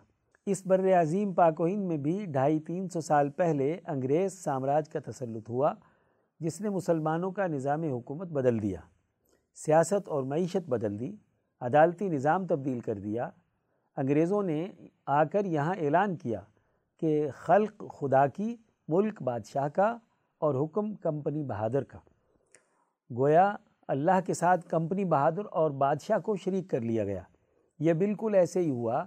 [0.46, 4.90] اس بر عظیم پاک و ہند میں بھی ڈھائی تین سو سال پہلے انگریز سامراج
[4.90, 5.74] کا تسلط ہوا،
[6.40, 8.80] جس نے مسلمانوں کا نظام حکومت بدل دیا،
[9.56, 11.16] سیاست اور معیشت بدل دی،
[11.62, 13.30] عدالتی نظام تبدیل کر دیا۔
[13.98, 14.68] انگریزوں نے
[15.06, 16.42] آ کر یہاں اعلان کیا
[17.00, 18.56] کہ خلق خدا کی،
[18.88, 19.98] ملک بادشاہ کا
[20.38, 22.00] اور حکم کمپنی بہادر کا۔
[23.18, 23.56] گویا
[23.88, 27.22] اللہ کے ساتھ کمپنی بہادر اور بادشاہ کو شریک کر لیا گیا۔
[27.80, 29.06] یہ بالکل ایسے ہی ہوا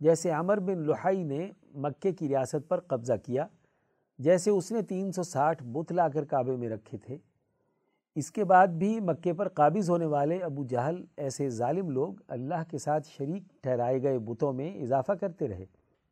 [0.00, 3.46] جیسے عمر بن لحائی نے مکے کی ریاست پر قبضہ کیا،
[4.18, 7.16] جیسے اس نے تین سو ساٹھ بت لا کر کعبے میں رکھے تھے۔
[8.14, 12.62] اس کے بعد بھی مکے پر قابض ہونے والے ابو جہل ایسے ظالم لوگ اللہ
[12.70, 15.64] کے ساتھ شریک ٹھہرائے گئے بتوں میں اضافہ کرتے رہے۔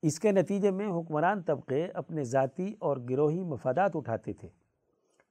[0.03, 4.49] اس کے نتیجے میں حکمران طبقے اپنے ذاتی اور گروہی مفادات اٹھاتے تھے۔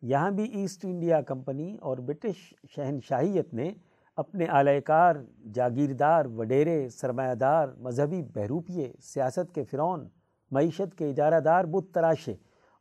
[0.01, 3.74] یہاں بھی ایسٹ انڈیا کمپنی اور برٹش شہنشاہیت نے
[4.18, 5.16] اپنے اعلی کار،
[5.53, 10.07] جاگیردار، وڈیرے سرمایہ دار مذہبی بہروپیے، سیاست کے فرعون،
[10.51, 12.34] معیشت کے اجارہ دار بت تراشے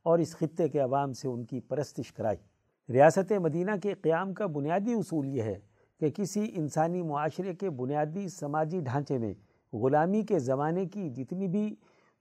[0.03, 2.37] اور اس خطے کے عوام سے ان کی پرستش کرائی۔
[2.89, 5.59] ریاست مدینہ کے قیام کا بنیادی اصول یہ ہے
[5.99, 9.33] کہ کسی انسانی معاشرے کے بنیادی سماجی ڈھانچے میں
[9.73, 11.75] غلامی کے زمانے کی جتنی بھی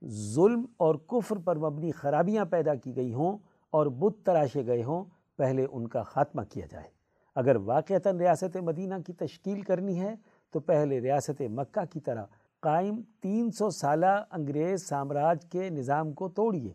[0.09, 3.39] ظلم اور کفر پر مبنی خرابیاں پیدا کی گئی ہوں
[3.71, 5.05] اور بت تراشے گئے ہوں،
[5.37, 7.02] پہلے ان کا خاتمہ کیا جائے۔
[7.35, 10.15] اگر واقعتاً ریاست مدینہ کی تشکیل کرنی ہے،
[10.51, 12.25] تو پہلے ریاست مکہ کی طرح
[12.61, 16.73] قائم تین سو سالہ انگریز سامراج کے نظام کو توڑیے۔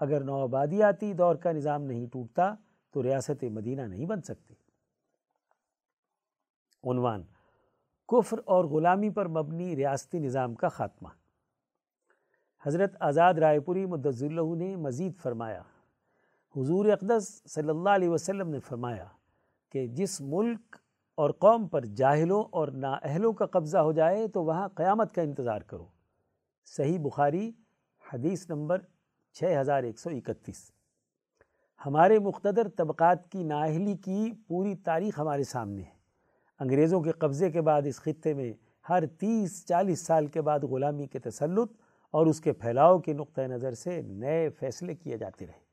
[0.00, 2.54] اگر نوآبادیاتی دور کا نظام نہیں ٹوٹتا،
[2.92, 4.54] تو ریاست مدینہ نہیں بن سکتی۔
[6.90, 7.22] عنوان
[8.08, 11.08] کفر اور غلامی پر مبنی ریاستی نظام کا خاتمہ۔
[12.66, 15.62] حضرت آزاد رائے پوری مدض اللہ نے مزید فرمایا۔
[16.56, 19.06] حضور اقدس صلی اللہ علیہ وسلم نے فرمایا
[19.70, 20.76] کہ جس ملک
[21.14, 25.60] اور قوم پر جاہلوں اور نااہلوں کا قبضہ ہو جائے تو وہاں قیامت کا انتظار
[25.60, 25.86] کرو۔
[26.66, 27.52] صحیح بخاری،
[28.12, 28.78] حدیث نمبر
[29.32, 30.70] چھ ہزار ایک سو اکتیس۔
[31.86, 35.96] ہمارے مقتدر طبقات کی نااہلی کی پوری تاریخ ہمارے سامنے ہے۔
[36.60, 38.52] انگریزوں کے قبضے کے بعد اس خطے میں
[38.88, 41.72] ہر تیس چالیس سال کے بعد غلامی کے تسلط
[42.10, 45.65] اور اس کے پھیلاؤ کے نقطۂ نظر سے نئے فیصلے کیے جاتے رہے۔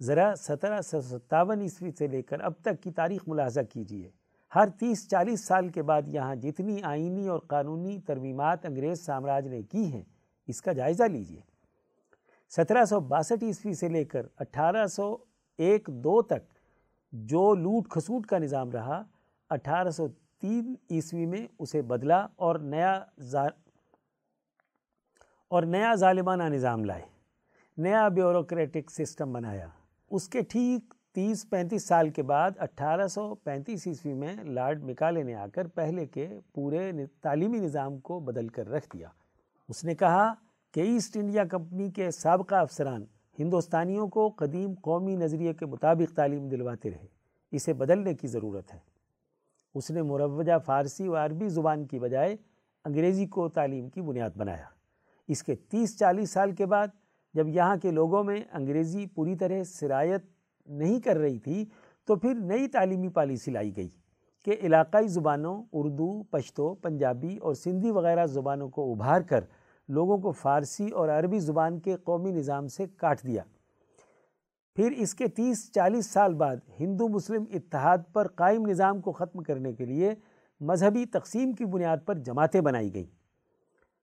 [0.00, 4.10] ذرا سترہ سو ستاون عیسوی سے لے کر اب تک کی تاریخ ملاحظہ کیجیے
[4.52, 9.62] ہر تیس چالیس سال کے بعد یہاں جتنی آئینی اور قانونی ترمیمات انگریز سامراج نے
[9.62, 10.02] کی ہیں،
[10.48, 11.40] اس کا جائزہ لیجیے
[12.52, 15.16] سترہ سو باسٹھ عیسوی سے لے کر اٹھارہ سو
[15.58, 16.42] ایک دو تک
[17.12, 19.02] جو لوٹ کھسوٹ کا نظام رہا،
[19.50, 20.06] اٹھارہ سو
[20.40, 22.92] تین عیسوی میں اسے بدلا اور نیا
[25.50, 27.02] اور نیا ظالمانہ نظام لائے،
[27.78, 29.66] نیا بیوروکریٹک سسٹم بنایا۔
[30.10, 35.22] اس کے ٹھیک تیس پینتیس سال کے بعد اٹھارہ سو پینتیس عیسوی میں لارڈ مکالے
[35.22, 39.08] نے آ کر پہلے کے پورے تعلیمی نظام کو بدل کر رکھ دیا۔
[39.68, 40.32] اس نے کہا
[40.72, 43.04] کہ ایسٹ انڈیا کمپنی کے سابقہ افسران
[43.38, 47.06] ہندوستانیوں کو قدیم قومی نظریے کے مطابق تعلیم دلواتے رہے۔
[47.52, 48.78] اسے بدلنے کی ضرورت ہے۔
[49.74, 52.36] اس نے مروجہ فارسی و عربی زبان کی بجائے
[52.84, 54.64] انگریزی کو تعلیم کی بنیاد بنایا۔
[55.28, 56.86] اس کے تیس چالیس سال کے بعد
[57.36, 60.24] جب یہاں کے لوگوں میں انگریزی پوری طرح سرایت
[60.66, 61.64] نہیں کر رہی تھی
[62.04, 63.88] تو پھر نئی تعلیمی پالیسی لائی گئی
[64.44, 69.44] کہ علاقائی زبانوں، اردو، پشتو، پنجابی اور سندھی وغیرہ زبانوں کو ابھار کر
[69.88, 73.42] لوگوں کو فارسی اور عربی زبان کے قومی نظام سے کاٹ دیا۔
[74.74, 79.42] پھر اس کے تیس، چالیس سال بعد ہندو مسلم اتحاد پر قائم نظام کو ختم
[79.42, 80.14] کرنے کے لیے
[80.60, 83.14] مذہبی تقسیم کی بنیاد پر جماعتیں بنائی گئیں۔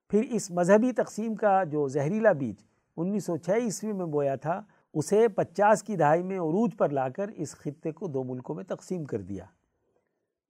[0.09, 2.55] پھر اس مذہبی تقسیم کا جو زہریلا بیج
[2.97, 4.61] انیس سو چھ عیسوی میں بویا تھا،
[4.93, 8.63] اسے پچاس کی دہائی میں عروج پر لا کر اس خطے کو دو ملکوں میں
[8.63, 9.45] تقسیم کر دیا۔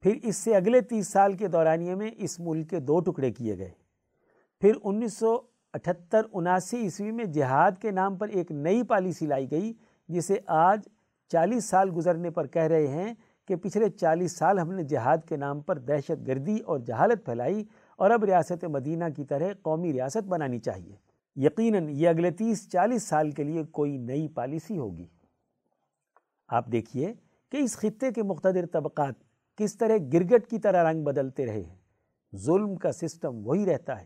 [0.01, 3.57] پھر اس سے اگلے تیس سال کے دورانیے میں اس ملک کے دو ٹکڑے کیے
[3.57, 3.71] گئے۔
[4.61, 5.37] پھر انیس سو
[5.73, 9.73] اٹھتر اناسی عیسوی میں جہاد کے نام پر ایک نئی پالیسی لائی گئی،
[10.07, 10.81] جسے آج
[11.31, 13.13] چالیس سال گزرنے پر کہہ رہے ہیں
[13.47, 17.63] کہ پچھلے چالیس سال ہم نے جہاد کے نام پر دہشت گردی اور جہالت پھیلائی
[17.95, 20.95] اور اب ریاست مدینہ کی طرح قومی ریاست بنانی چاہیے۔
[21.35, 25.05] یقیناً یہ اگلے تیس چالیس سال کے لیے کوئی نئی پالیسی ہوگی۔
[26.47, 27.13] آپ دیکھیے
[27.51, 29.13] کہ اس خطے کے مقتدر طبقات
[29.57, 31.75] کس طرح گرگٹ کی طرح رنگ بدلتے رہے ہیں۔
[32.35, 34.05] ظلم کا سسٹم وہی رہتا ہے،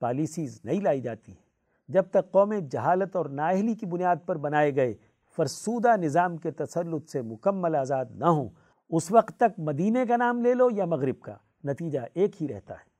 [0.00, 1.44] پالیسیز نہیں لائی جاتی ہیں۔
[1.88, 4.94] جب تک قومیں جہالت اور نااہلی کی بنیاد پر بنائے گئے
[5.36, 8.48] فرسودہ نظام کے تسلط سے مکمل آزاد نہ ہوں،
[8.90, 12.74] اس وقت تک مدینہ کا نام لے لو یا مغرب کا، نتیجہ ایک ہی رہتا
[12.74, 12.92] ہے۔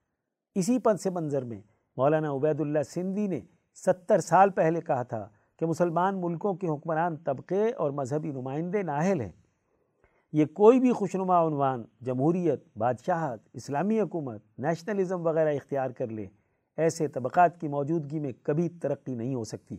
[0.54, 1.60] اسی پن سے منظر میں
[1.96, 3.40] مولانا عبید اللہ سندھی نے
[3.74, 9.20] ستر سال پہلے کہا تھا کہ مسلمان ملکوں کے حکمران طبقے اور مذہبی نمائندے نااہل
[9.20, 9.32] ہیں۔
[10.32, 16.26] یہ کوئی بھی خوشنما عنوان جمہوریت، بادشاہت، اسلامی حکومت نیشنلزم وغیرہ اختیار کر لے،
[16.76, 19.76] ایسے طبقات کی موجودگی میں کبھی ترقی نہیں ہو سکتی۔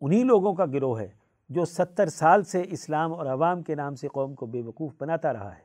[0.00, 1.08] انہی لوگوں کا گروہ ہے
[1.48, 5.32] جو ستر سال سے اسلام اور عوام کے نام سے قوم کو بے وقوف بناتا
[5.32, 5.62] رہا ہے۔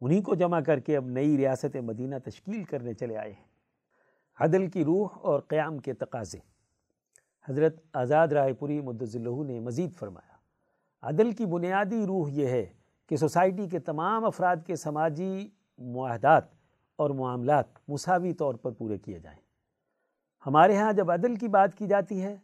[0.00, 3.53] انہی کو جمع کر کے اب نئی ریاست مدینہ تشکیل کرنے چلے آئے ہیں۔
[4.40, 6.38] عدل کی روح اور قیام کے تقاضے۔
[7.48, 10.34] حضرت آزاد رائے پوری مدض اللہ نے مزید فرمایا،
[11.08, 12.66] عدل کی بنیادی روح یہ ہے
[13.06, 16.44] کہ سوسائٹی کے تمام افراد کے سماجی معاہدات
[16.96, 19.38] اور معاملات مساوی طور پر پورے کیے جائیں۔
[20.46, 22.36] ہمارے ہاں جب عدل کی بات کی جاتی ہے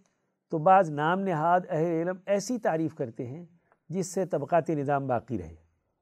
[0.49, 3.45] تو بعض نام نہاد اہل علم ایسی تعریف کرتے ہیں
[3.89, 5.55] جس سے طبقاتی نظام باقی رہے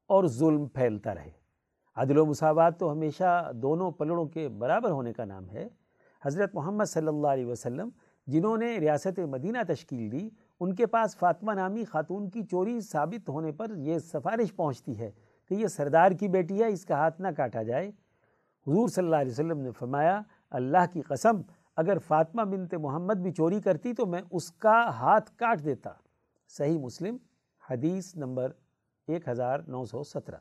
[0.07, 1.31] اور ظلم پھیلتا رہے۔
[1.95, 5.67] عدل و مساوات تو ہمیشہ دونوں پلڑوں کے برابر ہونے کا نام ہے۔
[6.25, 7.89] حضرت محمد صلی اللہ علیہ وسلم
[8.27, 13.29] جنہوں نے ریاست مدینہ تشکیل دی، ان کے پاس فاطمہ نامی خاتون کی چوری ثابت
[13.29, 15.11] ہونے پر یہ سفارش پہنچتی ہے
[15.45, 17.87] کہ یہ سردار کی بیٹی ہے، اس کا ہاتھ نہ کاٹا جائے۔
[18.67, 21.41] حضور صلی اللہ علیہ وسلم نے فرمایا، اللہ کی قسم،
[21.77, 25.89] اگر فاطمہ بنت محمد بھی چوری کرتی تو میں اس کا ہاتھ کاٹ دیتا۔
[26.47, 27.17] صحیح مسلم،
[27.69, 28.51] حدیث نمبر
[29.07, 30.37] ایک ہزار نو سو سترہ۔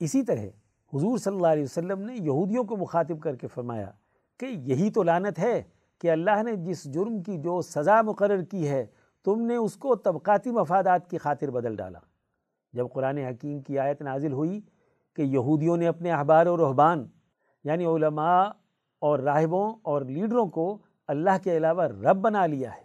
[0.00, 0.46] اسی طرح
[0.92, 3.90] حضور صلی اللہ علیہ وسلم نے یہودیوں کو مخاطب کر کے فرمایا
[4.40, 5.62] کہ یہی تو لانت ہے
[6.00, 8.84] کہ اللہ نے جس جرم کی جو سزا مقرر کی ہے،
[9.26, 11.98] تم نے اس کو طبقاتی مفادات کی خاطر بدل ڈالا۔
[12.74, 14.60] جب قرآن حکیم کی آیت نازل ہوئی
[15.16, 17.06] کہ یہودیوں نے اپنے احبار و رحبان
[17.64, 18.42] یعنی علماء
[19.02, 20.66] اور راہبوں اور لیڈروں کو
[21.08, 22.84] اللہ کے علاوہ رب بنا لیا ہے،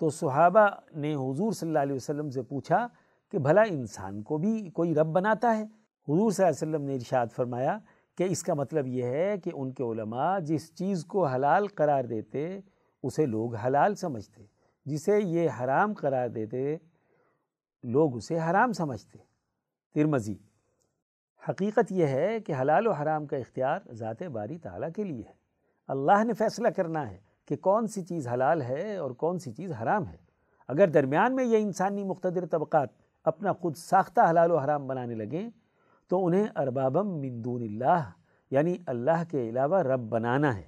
[0.00, 2.86] تو صحابہ نے حضور صلی اللہ علیہ وسلم سے پوچھا
[3.32, 6.94] کہ بھلا انسان کو بھی کوئی رب بناتا ہے؟ حضور صلی اللہ علیہ وسلم نے
[6.94, 7.78] ارشاد فرمایا
[8.18, 12.04] کہ اس کا مطلب یہ ہے کہ ان کے علماء جس چیز کو حلال قرار
[12.04, 12.60] دیتے
[13.02, 14.44] اسے لوگ حلال سمجھتے۔
[14.86, 16.76] جسے یہ حرام قرار دیتے،
[17.82, 19.18] لوگ اسے حرام سمجھتے۔
[19.94, 20.36] ترمزی
[21.48, 25.32] حقیقت یہ ہے کہ حلال و حرام کا اختیار ذات باری تعالیٰ کے لیے ہے۔
[25.88, 29.72] اللہ نے فیصلہ کرنا ہے کہ کون سی چیز حلال ہے اور کون سی چیز
[29.72, 30.16] حرام ہے۔
[30.68, 32.88] اگر درمیان میں یہ انسانی مقتدر طبقات
[33.24, 35.50] اپنا خود ساختہ حلال و حرام بنانے لگیں
[36.12, 38.00] تو انہیں اربابم من دون اللہ
[38.50, 40.62] یعنی اللہ کے علاوہ رب بنانا ہے۔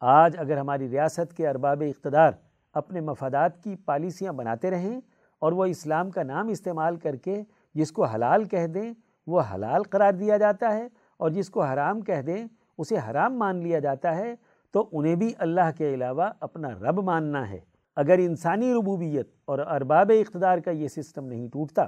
[0.00, 2.32] آج اگر ہماری ریاست کے ارباب اقتدار
[2.72, 5.00] اپنے مفادات کی پالیسیاں بناتے رہیں
[5.38, 7.42] اور وہ اسلام کا نام استعمال کر کے
[7.74, 8.92] جس کو حلال کہہ دیں،
[9.26, 12.46] وہ حلال قرار دیا جاتا ہے اور جس کو حرام کہہ دیں،
[12.78, 14.34] اسے حرام مان لیا جاتا ہے،
[14.70, 17.60] تو انہیں بھی اللہ کے علاوہ اپنا رب ماننا ہے۔
[17.96, 21.82] اگر انسانی ربوبیت اور ارباب اقتدار کا یہ سسٹم نہیں ٹوٹتا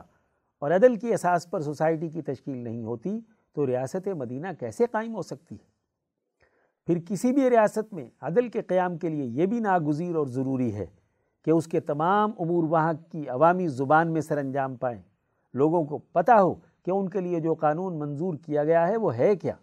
[0.58, 3.20] اور عدل کی اساس پر سوسائٹی کی تشکیل نہیں ہوتی
[3.52, 5.74] تو ریاست مدینہ کیسے قائم ہو سکتی؟ ہے
[6.86, 10.74] پھر کسی بھی ریاست میں عدل کے قیام کے لیے یہ بھی ناگزیر اور ضروری
[10.74, 10.86] ہے
[11.44, 15.02] کہ اس کے تمام امور وہاں کی عوامی زبان میں سر انجام پائیں۔
[15.54, 19.16] لوگوں کو پتہ ہو کہ ان کے لیے جو قانون منظور کیا گیا ہے وہ
[19.16, 19.54] ہے کیا۔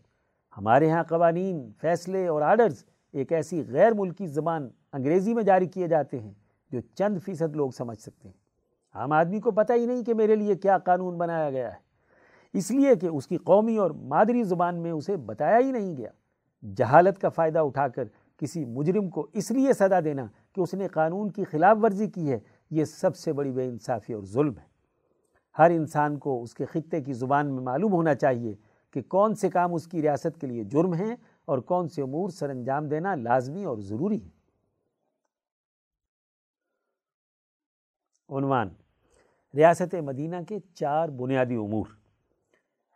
[0.57, 5.87] ہمارے ہاں قوانین، فیصلے اور آرڈرز ایک ایسی غیر ملکی زبان انگریزی میں جاری کیے
[5.87, 6.33] جاتے ہیں
[6.71, 8.40] جو چند فیصد لوگ سمجھ سکتے ہیں۔
[8.93, 11.79] عام آدمی کو پتہ ہی نہیں کہ میرے لیے کیا قانون بنایا گیا ہے۔
[12.53, 16.09] اس لیے کہ اس کی قومی اور مادری زبان میں اسے بتایا ہی نہیں گیا۔
[16.77, 18.03] جہالت کا فائدہ اٹھا کر
[18.37, 20.25] کسی مجرم کو اس لیے سزا دینا
[20.55, 22.39] کہ اس نے قانون کی خلاف ورزی کی ہے،
[22.69, 24.71] یہ سب سے بڑی بے انصافی اور ظلم ہے۔
[25.57, 28.55] ہر انسان کو اس کے خطے کی زبان میں معلوم ہونا چاہیے
[28.91, 31.15] کہ کون سے کام اس کی ریاست کے لیے جرم ہیں
[31.45, 34.29] اور کون سے امور سر انجام دینا لازمی اور ضروری ہے
[38.37, 38.69] عنوان
[39.53, 41.85] ریاست مدینہ کے چار بنیادی امور۔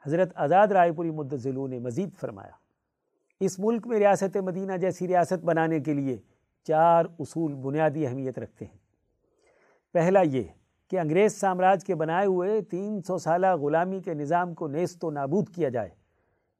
[0.05, 2.51] حضرت آزاد رائے پوری مدضلو نے مزید فرمایا،
[3.41, 6.17] اس ملک میں ریاست مدینہ جیسی ریاست بنانے کے لیے
[6.67, 8.77] چار اصول بنیادی اہمیت رکھتے ہیں۔
[9.93, 10.43] پہلا یہ
[10.91, 15.11] کہ انگریز سامراج کے بنائے ہوئے تین سو سالہ غلامی کے نظام کو نیست و
[15.11, 15.89] نابود کیا جائے،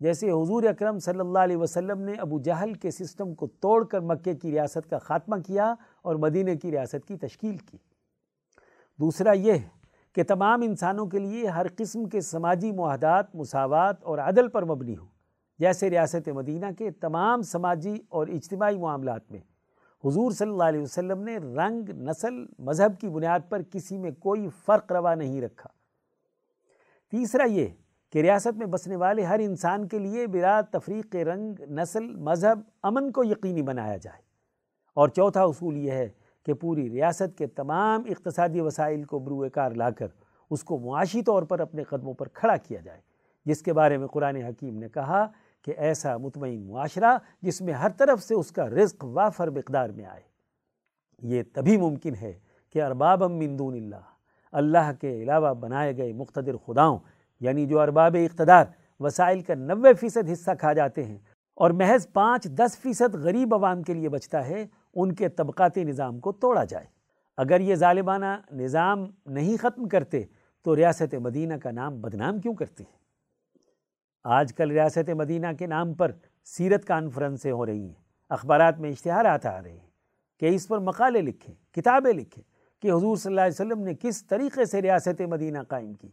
[0.01, 3.99] جیسے حضور اکرم صلی اللہ علیہ وسلم نے ابو جہل کے سسٹم کو توڑ کر
[3.99, 7.77] مکے کی ریاست کا خاتمہ کیا اور مدینہ کی ریاست کی تشکیل کی۔
[8.99, 9.53] دوسرا یہ
[10.15, 14.97] کہ تمام انسانوں کے لیے ہر قسم کے سماجی معاہدات، مساوات اور عدل پر مبنی
[14.97, 15.07] ہوں۔
[15.59, 19.39] جیسے ریاست مدینہ کے تمام سماجی اور اجتماعی معاملات میں۔
[20.05, 24.47] حضور صلی اللہ علیہ وسلم نے رنگ، نسل، مذہب کی بنیاد پر کسی میں کوئی
[24.65, 25.69] فرق روا نہیں رکھا۔
[27.11, 27.65] تیسرا یہ
[28.11, 33.11] کہ ریاست میں بسنے والے ہر انسان کے لیے بلا تفریق رنگ، نسل، مذہب، امن
[33.11, 34.21] کو یقینی بنایا جائے۔
[34.93, 36.09] اور چوتھا اصول یہ ہے
[36.45, 40.07] کہ پوری ریاست کے تمام اقتصادی وسائل کو بروئے کار لا کر
[40.49, 42.99] اس کو معاشی طور پر اپنے قدموں پر کھڑا کیا جائے۔
[43.45, 45.27] جس کے بارے میں قرآن حکیم نے کہا
[45.61, 50.05] کہ ایسا مطمئن معاشرہ جس میں ہر طرف سے اس کا رزق وافر مقدار میں
[50.05, 50.21] آئے۔
[51.21, 52.33] یہ تبھی ممکن ہے
[52.69, 54.13] کہ ارباب من دون اللہ
[54.51, 56.99] اللہ کے علاوہ بنائے گئے مقتدر خداؤں
[57.39, 58.65] یعنی جو ارباب اقتدار
[58.99, 61.17] وسائل کا نوے فیصد حصہ کھا جاتے ہیں
[61.55, 64.65] اور محض پانچ دس فیصد غریب عوام کے لیے بچتا ہے
[64.95, 66.85] ان کے طبقاتی نظام کو توڑا جائے۔
[67.37, 70.23] اگر یہ ظالمانہ نظام نہیں ختم کرتے،
[70.63, 72.97] تو ریاست مدینہ کا نام بدنام کیوں کرتے ہیں؟
[74.23, 76.11] آج کل ریاست مدینہ کے نام پر
[76.45, 79.87] سیرت کانفرنسیں ہو رہی ہیں، اخبارات میں اشتہارات آ رہے ہیں
[80.39, 82.43] کہ اس پر مقالے لکھیں کتابیں لکھیں
[82.81, 86.09] کہ حضور صلی اللہ علیہ وسلم نے کس طریقے سے ریاست مدینہ قائم کی۔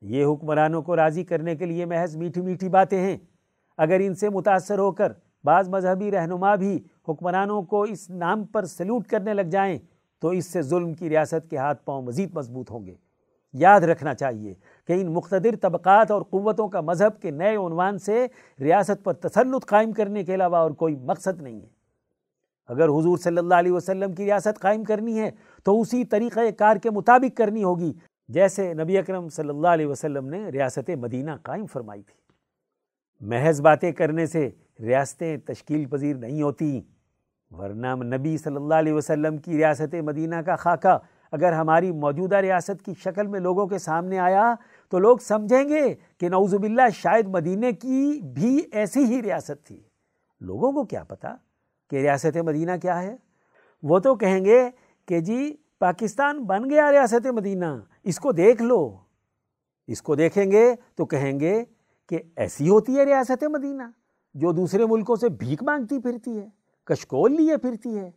[0.00, 3.16] یہ حکمرانوں کو راضی کرنے کے لیے محض میٹھی میٹھی باتیں ہیں۔
[3.76, 5.12] اگر ان سے متاثر ہو کر
[5.44, 6.78] بعض مذہبی رہنما بھی
[7.08, 9.78] حکمرانوں کو اس نام پر سلوٹ کرنے لگ جائیں
[10.20, 12.94] تو اس سے ظلم کی ریاست کے ہاتھ پاؤں مزید مضبوط ہوں گے۔
[13.52, 14.54] یاد رکھنا چاہیے
[14.86, 18.26] کہ ان مقتدر طبقات اور قوتوں کا مذہب کے نئے عنوان سے
[18.60, 21.66] ریاست پر تسلط قائم کرنے کے علاوہ اور کوئی مقصد نہیں ہے۔
[22.68, 25.30] اگر حضور صلی اللہ علیہ وسلم کی ریاست قائم کرنی ہے
[25.64, 27.92] تو اسی طریقہ کار کے مطابق کرنی ہوگی،
[28.28, 32.14] جیسے نبی اکرم صلی اللہ علیہ وسلم نے ریاست مدینہ قائم فرمائی تھی۔
[33.20, 36.80] محض باتیں کرنے سے ریاستیں تشکیل پذیر نہیں ہوتی،
[37.50, 40.96] ورنہ نبی صلی اللہ علیہ وسلم کی ریاست مدینہ کا خاکہ
[41.32, 44.54] اگر ہماری موجودہ ریاست کی شکل میں لوگوں کے سامنے آیا
[44.92, 45.82] تو لوگ سمجھیں گے
[46.18, 49.80] کہ نعوذ باللہ شاید مدینہ کی بھی ایسی ہی ریاست تھی۔
[50.40, 51.34] لوگوں کو کیا پتا
[51.90, 53.16] کہ ریاست مدینہ کیا ہے؟
[53.82, 54.60] وہ تو کہیں گے
[55.08, 58.96] کہ جی پاکستان بن گیا ریاست مدینہ، اس کو دیکھ لو۔
[59.86, 61.64] اس کو دیکھیں گے تو کہیں گے
[62.08, 63.82] کہ ایسی ہوتی ہے ریاست مدینہ۔
[64.34, 66.48] جو دوسرے ملکوں سے بھیک مانگتی پھرتی ہے،
[66.84, 68.10] کشکول لیے پھرتی ہے،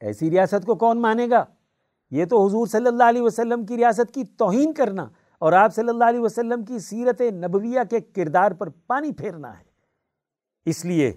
[0.00, 1.44] ایسی ریاست کو کون مانے گا؟
[2.10, 5.08] یہ تو حضور صلی اللہ علیہ وسلم کی ریاست کی توہین کرنا
[5.38, 9.64] اور آپ صلی اللہ علیہ وسلم کی سیرت نبویہ کے کردار پر پانی پھیرنا ہے۔
[10.66, 11.12] اس لیے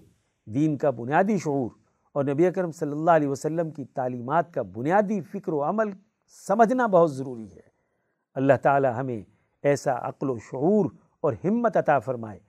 [0.46, 1.70] دین کا بنیادی شعور
[2.12, 5.90] اور نبی اکرم صلی اللہ علیہ وسلم کی تعلیمات کا بنیادی فکر و عمل
[6.48, 7.72] سمجھنا بہت ضروری ہے۔
[8.36, 9.24] اللہ تعالی ہمیں
[9.64, 10.86] ایسا عقل و شعور
[11.22, 12.40] اور ہمت عطا فرمائے۔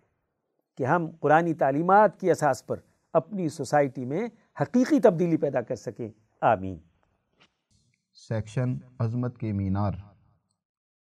[0.77, 2.77] کہ ہم قرآن تعلیمات کی اساس پر
[3.13, 4.29] اپنی سوسائٹی میں
[4.61, 6.09] حقیقی تبدیلی پیدا کر سکیں۔
[6.41, 6.79] آمین۔
[8.15, 9.93] سیکشن عظمت کے مینار۔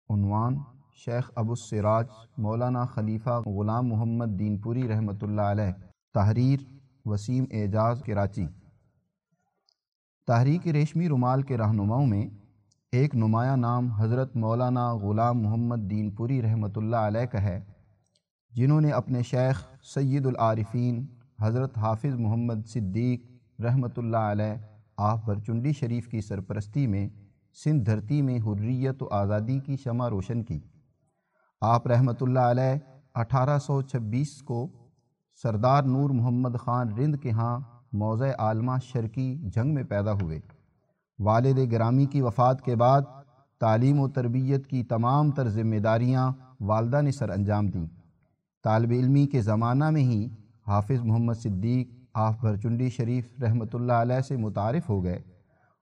[0.09, 0.57] عنوان
[0.93, 2.05] شیخ ابو السراج
[2.38, 5.72] مولانا خلیفہ غلام محمد دین پوری رحمۃ اللہ علیہ۔
[6.13, 6.59] تحریر
[7.05, 8.47] وسیم اعجاز کراچی۔
[10.28, 12.28] تحریک ریشمی رومال کے رہنماؤں میں
[12.91, 17.61] ایک نمایاں نام حضرت مولانا غلام محمد دین پوری رحمۃ اللہ علیہ کا ہے۔
[18.55, 21.05] جنہوں نے اپنے شیخ سید العارفین
[21.41, 24.53] حضرت حافظ محمد صدیق رحمۃ اللہ علیہ
[24.97, 27.09] آپ برچنڈی شریف کی سرپرستی میں
[27.63, 30.59] سندھ دھرتی میں حریت و آزادی کی شمع روشن کی۔
[31.61, 32.77] آپ رحمۃ اللہ علیہ
[33.13, 34.67] اٹھارہ سو چھبیس کو
[35.43, 37.59] سردار نور محمد خان رند کے ہاں
[37.93, 40.39] موضع عالمہ شرکی جنگ میں پیدا ہوئے۔
[41.19, 43.01] والد گرامی کی وفات کے بعد
[43.59, 47.87] تعلیم و تربیت کی تمام تر ذمہ داریاں والدہ نے سر انجام دیں۔
[48.64, 50.28] طالب علمی کے زمانہ میں ہی
[50.68, 55.20] حافظ محمد صدیق آف بھرچنڈی شریف رحمۃ اللہ علیہ سے متعارف ہو گئے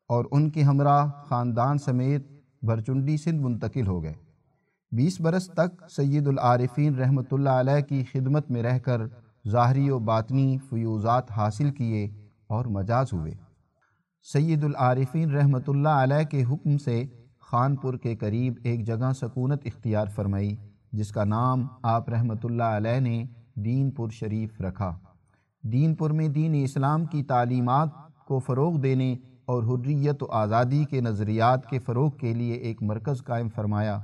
[0.09, 2.27] اور ان کے ہمراہ خاندان سمیت
[2.61, 4.13] بھرچنڈی سندھ منتقل ہو گئے۔
[4.91, 9.01] بیس برس تک سید العارفین رحمۃ اللہ علیہ کی خدمت میں رہ کر
[9.51, 12.05] ظاہری و باطنی فیوزات حاصل کیے
[12.47, 13.33] اور مجاز ہوئے۔
[14.25, 17.03] سید العارفین رحمۃ اللہ علیہ کے حکم سے
[17.39, 20.55] خانپور کے قریب ایک جگہ سکونت اختیار فرمائی۔
[20.91, 23.23] جس کا نام آپ رحمۃ اللہ علیہ نے
[23.55, 24.97] دین پور شریف رکھا۔
[25.63, 27.89] دین پور میں دین اسلام کی تعلیمات
[28.27, 29.15] کو فروغ دینے
[29.45, 33.99] اور حریت و آزادی کے نظریات کے فروغ کے لیے ایک مرکز قائم فرمایا۔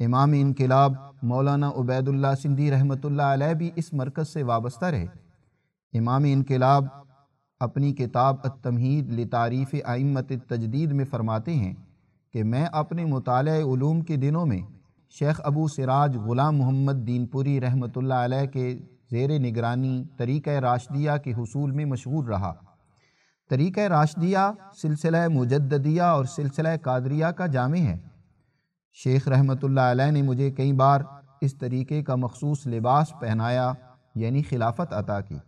[0.00, 5.06] امام انقلاب مولانا عبید اللہ سندھی رحمۃ اللہ علیہ بھی اس مرکز سے وابستہ رہے۔
[5.92, 6.84] امام انقلاب
[7.60, 11.74] اپنی کتاب التمہید لتعریف آئمت تجدید میں فرماتے ہیں
[12.32, 14.60] کہ میں اپنے مطالعہ علوم کے دنوں میں
[15.10, 18.78] شیخ ابو سراج غلام محمد دین پوری رحمۃ اللہ علیہ کے
[19.10, 22.54] زیر نگرانی طریقہ راشدیہ کے حصول میں مشغول رہا۔
[23.50, 24.38] طریقہ راشدیہ
[24.82, 27.98] سلسلہ مجددیہ اور سلسلہ قادریہ کا جامع ہے۔
[28.92, 31.00] شیخ رحمۃ اللہ علیہ نے مجھے کئی بار
[31.40, 33.72] اس طریقے کا مخصوص لباس پہنایا
[34.14, 35.38] یعنی خلافت عطا کی۔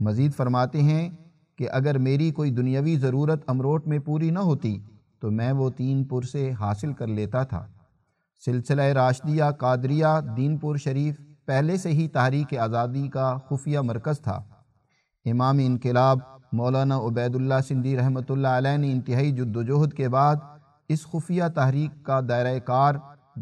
[0.00, 1.10] مزید فرماتے ہیں
[1.58, 4.78] کہ اگر میری کوئی دنیاوی ضرورت امروٹ میں پوری نہ ہوتی
[5.20, 7.66] تو میں وہ تین پور سے حاصل کر لیتا تھا۔
[8.44, 11.16] سلسلہ راشدیہ، قادریہ، دین پور شریف
[11.46, 14.40] پہلے سے ہی تحریک آزادی کا خفیہ مرکز تھا۔
[15.26, 16.18] امام انقلاب،
[16.52, 20.36] مولانا عبید اللہ سندھی رحمۃ اللہ علیہ نے انتہائی جد و جہد کے بعد
[20.90, 22.94] اس خفیہ تحریک کا دائرہ کار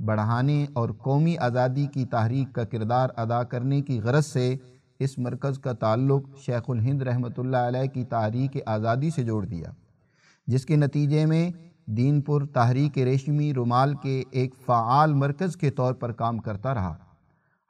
[0.07, 4.55] بڑھانے اور قومی آزادی کی تحریک کا کردار ادا کرنے کی غرض سے
[4.99, 9.71] اس مرکز کا تعلق شیخ الہند رحمۃ اللہ علیہ کی تحریک آزادی سے جوڑ دیا،
[10.49, 11.51] جس کے نتیجے میں
[11.97, 16.95] دین پور تحریک ریشمی رومال کے ایک فعال مرکز کے طور پر کام کرتا رہا۔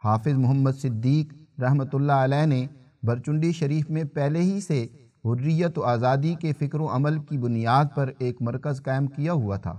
[0.03, 2.67] حافظ محمد صدیق رحمۃ اللہ علیہ نے
[3.03, 4.87] برچنڈی شریف میں پہلے ہی سے
[5.25, 9.57] حریت و آزادی کے فکر و عمل کی بنیاد پر ایک مرکز قائم کیا ہوا
[9.57, 9.75] تھا۔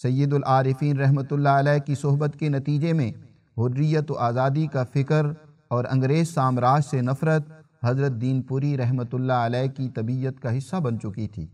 [0.00, 3.10] سید العارفین رحمۃ اللہ علیہ کی صحبت کے نتیجے میں
[3.56, 5.26] حریت و آزادی کا فکر
[5.68, 7.50] اور انگریز سامراج سے نفرت
[7.84, 11.46] حضرت دین پوری رحمۃ اللہ علیہ کی طبیعت کا حصہ بن چکی تھی۔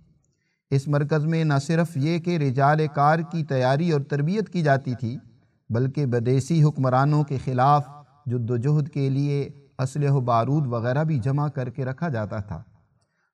[0.71, 4.95] اس مرکز میں نہ صرف یہ کہ رجال کار کی تیاری اور تربیت کی جاتی
[4.95, 5.17] تھی،
[5.71, 7.89] بلکہ بدیسی حکمرانوں کے خلاف
[8.27, 9.49] جد و جہد کے لیے
[9.79, 12.63] اسلح و بارود وغیرہ بھی جمع کر کے رکھا جاتا تھا۔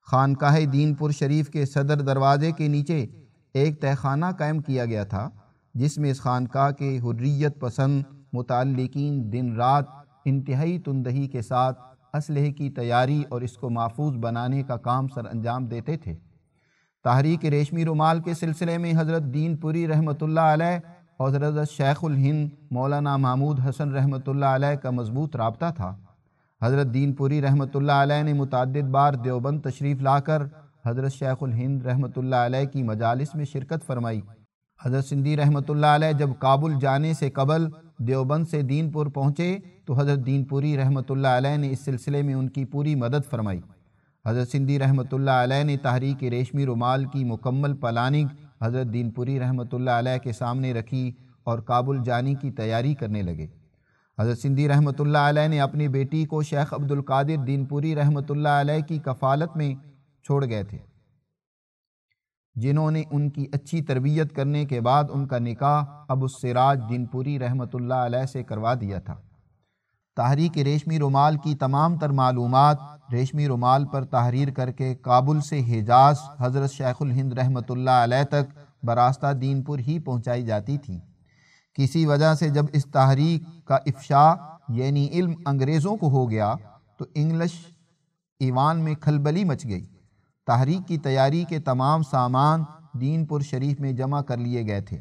[0.07, 3.05] خانقاہ دین پور شریف کے صدر دروازے کے نیچے
[3.53, 5.29] ایک تہخانہ قائم کیا گیا تھا،
[5.75, 9.85] جس میں اس خانقاہ کے حریت پسند متعلقین دن رات
[10.25, 11.79] انتہائی تندہی کے ساتھ
[12.13, 16.15] اسلحے کی تیاری اور اس کو محفوظ بنانے کا کام سر انجام دیتے تھے۔
[17.07, 20.79] تحریک ریشمی رومال کے سلسلے میں حضرت دین پوری رحمۃ اللہ علیہ
[21.17, 25.93] اور حضرت شیخ الہند مولانا محمود حسن رحمۃ اللہ علیہ کا مضبوط رابطہ تھا۔
[26.61, 30.43] حضرت دین پوری رحمۃ اللہ علیہ نے متعدد بار دیوبند تشریف لا کر
[30.85, 34.21] حضرت شیخ الہند رحمۃ اللہ علیہ کی مجالس میں شرکت فرمائی۔
[34.79, 37.67] حضرت سندھی رحمۃ اللہ علیہ جب کابل جانے سے قبل
[38.07, 42.21] دیوبند سے دین پور پہنچے تو حضرت دین پوری رحمۃ اللہ علیہ نے اس سلسلے
[42.21, 43.59] میں ان کی پوری مدد فرمائی۔
[44.27, 48.27] حضرت سندھی رحمۃ اللہ علیہ نے تحریک ریشمی رومال کی مکمل پلاننگ
[48.61, 51.11] حضرت دین پوری رحمۃ اللہ علیہ کے سامنے رکھی
[51.43, 53.45] اور کابل جانے کی تیاری کرنے لگے۔
[54.17, 58.29] حضرت سندھی رحمۃ اللہ علیہ نے اپنی بیٹی کو شیخ عبد القادر دین پوری رحمۃ
[58.29, 59.73] اللہ علیہ کی کفالت میں
[60.25, 60.77] چھوڑ گئے تھے۔
[62.55, 67.05] جنہوں نے ان کی اچھی تربیت کرنے کے بعد ان کا نکاح ابو السراج دین
[67.05, 69.15] پوری رحمۃ اللہ علیہ سے کروا دیا تھا۔
[70.17, 72.77] تحریک ریشمی رومال کی تمام تر معلومات
[73.11, 78.23] ریشمی رومال پر تحریر کر کے کابل سے حجاز حضرت شیخ الہند رحمۃ اللہ علیہ
[78.23, 80.99] تک براستہ دین پور ہی پہنچائی جاتی تھی۔
[81.73, 84.33] کسی وجہ سے جب اس تحریک کا افشا
[84.69, 86.53] یعنی علم انگریزوں کو ہو گیا
[86.97, 87.53] تو انگلش
[88.39, 89.85] ایوان میں کھلبلی مچ گئی۔
[90.47, 92.63] تحریک کی تیاری کے تمام سامان
[92.93, 94.97] دین پور شریف میں جمع کر لیے گئے تھے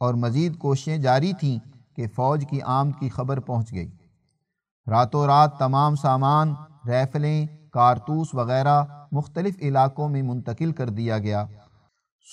[0.00, 1.58] اور مزید کوششیں جاری تھیں
[1.96, 3.90] کہ فوج کی آمد کی خبر پہنچ گئی۔
[4.90, 6.54] راتوں رات تمام سامان،
[6.86, 11.46] ریفلیں، کارتوس وغیرہ مختلف علاقوں میں منتقل کر دیا گیا۔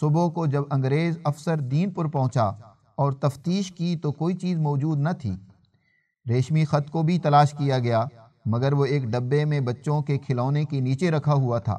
[0.01, 2.45] صبح کو جب انگریز افسر دین پور پہنچا
[2.95, 5.35] اور تفتیش کی تو کوئی چیز موجود نہ تھی۔
[6.29, 8.05] ریشمی خط کو بھی تلاش کیا گیا،
[8.45, 11.77] مگر وہ ایک ڈبے میں بچوں کے کھلونے کے نیچے رکھا ہوا تھا۔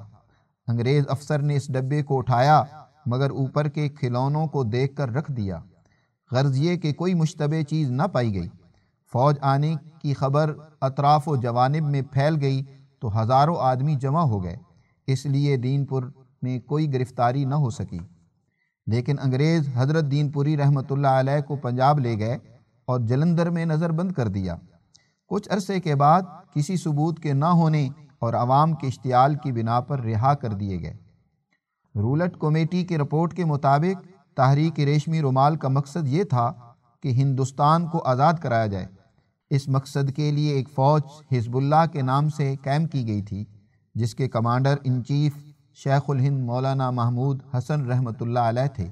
[0.66, 2.62] انگریز افسر نے اس ڈبے کو اٹھایا،
[3.06, 5.58] مگر اوپر کے کھلونوں کو دیکھ کر رکھ دیا۔
[6.32, 8.48] غرض یہ کہ کوئی مشتبہ چیز نہ پائی گئی۔
[9.12, 12.62] فوج آنے کی خبر اطراف و جوانب میں پھیل گئی
[13.00, 14.56] تو ہزاروں آدمی جمع ہو گئے۔
[15.06, 16.02] اس لیے دین پور
[16.42, 17.98] میں کوئی گرفتاری نہ ہو سکی۔
[18.86, 22.38] لیکن انگریز حضرت دین پوری رحمۃ اللہ علیہ کو پنجاب لے گئے
[22.86, 24.56] اور جلندر میں نظر بند کر دیا۔
[25.26, 26.22] کچھ عرصے کے بعد
[26.54, 27.88] کسی ثبوت کے نہ ہونے
[28.18, 30.94] اور عوام کے اشتعال کی بنا پر رہا کر دیے گئے۔
[31.94, 34.06] رولٹ کمیٹی کی رپورٹ کے مطابق
[34.36, 36.52] تحریک ریشمی رومال کا مقصد یہ تھا
[37.02, 38.97] کہ ہندوستان کو آزاد کرایا جائے۔
[39.50, 43.44] اس مقصد کے لیے ایک فوج حزب اللہ کے نام سے قائم کی گئی تھی،
[43.94, 45.36] جس کے کمانڈر ان چیف
[45.74, 48.88] شیخ الہند مولانا محمود حسن رحمۃ اللہ علیہ تھے۔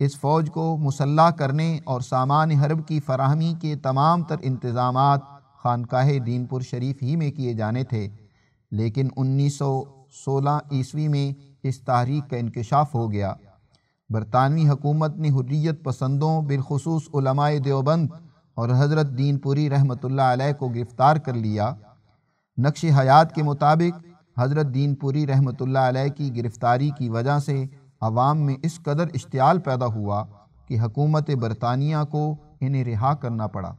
[0.00, 5.20] اس فوج کو مسلح کرنے اور سامان حرب کی فراہمی کے تمام تر انتظامات
[5.62, 8.08] خانقاہ دین پور شریف ہی میں کیے جانے تھے،
[8.72, 9.82] لیکن انیس سو
[10.14, 13.32] سولہ عیسوی میں اس تحریک کا انکشاف ہو گیا۔
[14.10, 18.08] برطانوی حکومت نے حریت پسندوں بالخصوص علماء دیوبند
[18.56, 21.72] اور حضرت دین پوری رحمۃ اللہ علیہ کو گرفتار کر لیا۔
[22.58, 24.04] نقش حیات کے مطابق
[24.38, 27.64] حضرت دین پوری رحمۃ اللہ علیہ کی گرفتاری کی وجہ سے
[28.00, 30.24] عوام میں اس قدر اشتعال پیدا ہوا
[30.68, 33.74] کہ حکومت برطانیہ کو انہیں رہا کرنا پڑا۔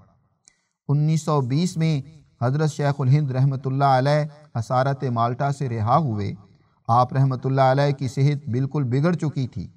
[0.87, 2.01] انیس سو بیس میں
[2.41, 4.25] حضرت شیخ الہند رحمۃ اللہ علیہ
[4.59, 6.33] حسارت مالٹا سے رہا ہوئے۔
[6.87, 9.67] آپ رحمۃ اللہ علیہ کی صحت بالکل بگڑ چکی تھی۔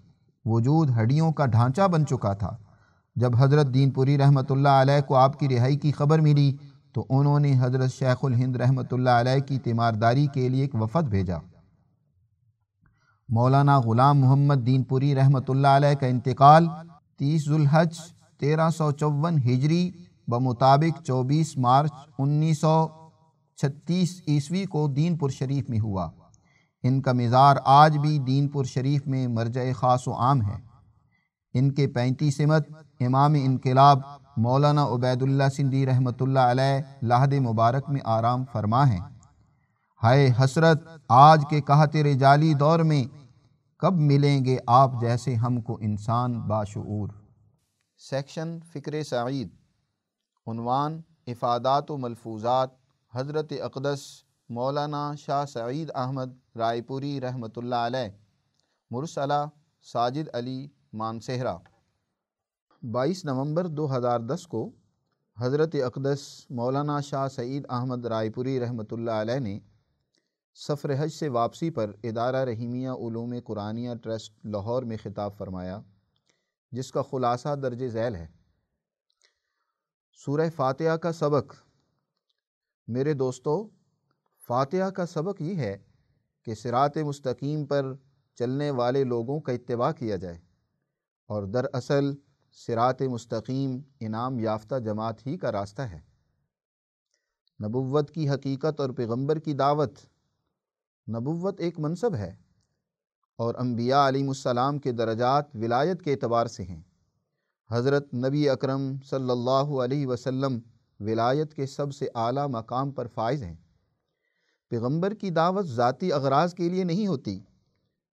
[0.44, 2.56] وجود ہڈیوں کا ڈھانچہ بن چکا تھا۔
[3.16, 6.56] جب حضرت دین پوری رحمۃ اللہ علیہ کو آپ کی رہائی کی خبر ملی
[6.92, 11.08] تو انہوں نے حضرت شیخ الہند رحمۃ اللہ علیہ کی تیمارداری کے لیے ایک وفد
[11.08, 11.36] بھیجا۔
[13.28, 16.66] مولانا غلام محمد دین پوری رحمۃ اللہ علیہ کا انتقال
[17.18, 17.98] تیس ذوالحج
[18.38, 19.90] تیرہ سو چون ہجری
[20.28, 22.88] بمطابق چوبیس مارچ انیس سو
[23.56, 26.10] چھتیس عیسوی کو دین پور شریف میں ہوا۔
[26.82, 30.56] ان کا مزار آج بھی دین پور شریف میں مرجع خاص و عام ہے۔
[31.54, 32.68] ان کے پینتی سمت
[33.00, 33.98] امام انقلاب
[34.36, 39.00] مولانا عبید اللہ سندھی رحمۃ اللہ علیہ لہد مبارک میں آرام فرما ہیں۔
[40.02, 43.04] ہائے حسرت، آج کے کہتے رجالی دور میں
[43.82, 47.08] کب ملیں گے آپ جیسے ہم کو انسان باشعور؟
[48.00, 49.48] سیکشن فکر سعید،
[50.46, 52.70] عنوان افادات و ملفوظات،
[53.12, 54.02] حضرت اقدس
[54.48, 58.08] مولانا شاہ سعید احمد رائے پوری رحمۃ اللہ علیہ،
[58.90, 59.44] مرسلہ
[59.86, 61.56] ساجد علی مانسہرہ۔
[62.82, 64.70] بائیس نومبر دو ہزار دس کو
[65.38, 69.58] حضرت اقدس مولانا شاہ سعید احمد رائے پوری رحمۃ اللہ علیہ نے
[70.54, 75.80] سفر حج سے واپسی پر ادارہ رحیمیہ علوم قرآنیہ ٹرسٹ لاہور میں خطاب فرمایا،
[76.72, 78.26] جس کا خلاصہ درج ذیل ہے۔
[80.14, 81.54] سورہ فاتحہ کا سبق۔
[82.88, 83.68] میرے دوستو،
[84.46, 85.78] فاتحہ کا سبق یہ ہے
[86.42, 87.94] کہ سرات مستقیم پر
[88.34, 90.38] چلنے والے لوگوں کا اتباع کیا جائے
[91.26, 92.14] اور دراصل
[92.52, 96.00] سرات مستقیم انعام یافتہ جماعت ہی کا راستہ ہے۔
[97.64, 99.98] نبوت کی حقیقت اور پیغمبر کی دعوت،
[101.08, 102.36] نبوت ایک منصب ہے
[103.36, 106.82] اور انبیاء علیہ السلام کے درجات ولایت کے اعتبار سے ہیں۔
[107.70, 110.58] حضرت نبی اکرم صلی اللہ علیہ وسلم
[111.00, 113.56] ولایت کے سب سے اعلیٰ مقام پر فائز ہیں۔
[114.68, 117.40] پیغمبر کی دعوت ذاتی اغراض کے لیے نہیں ہوتی،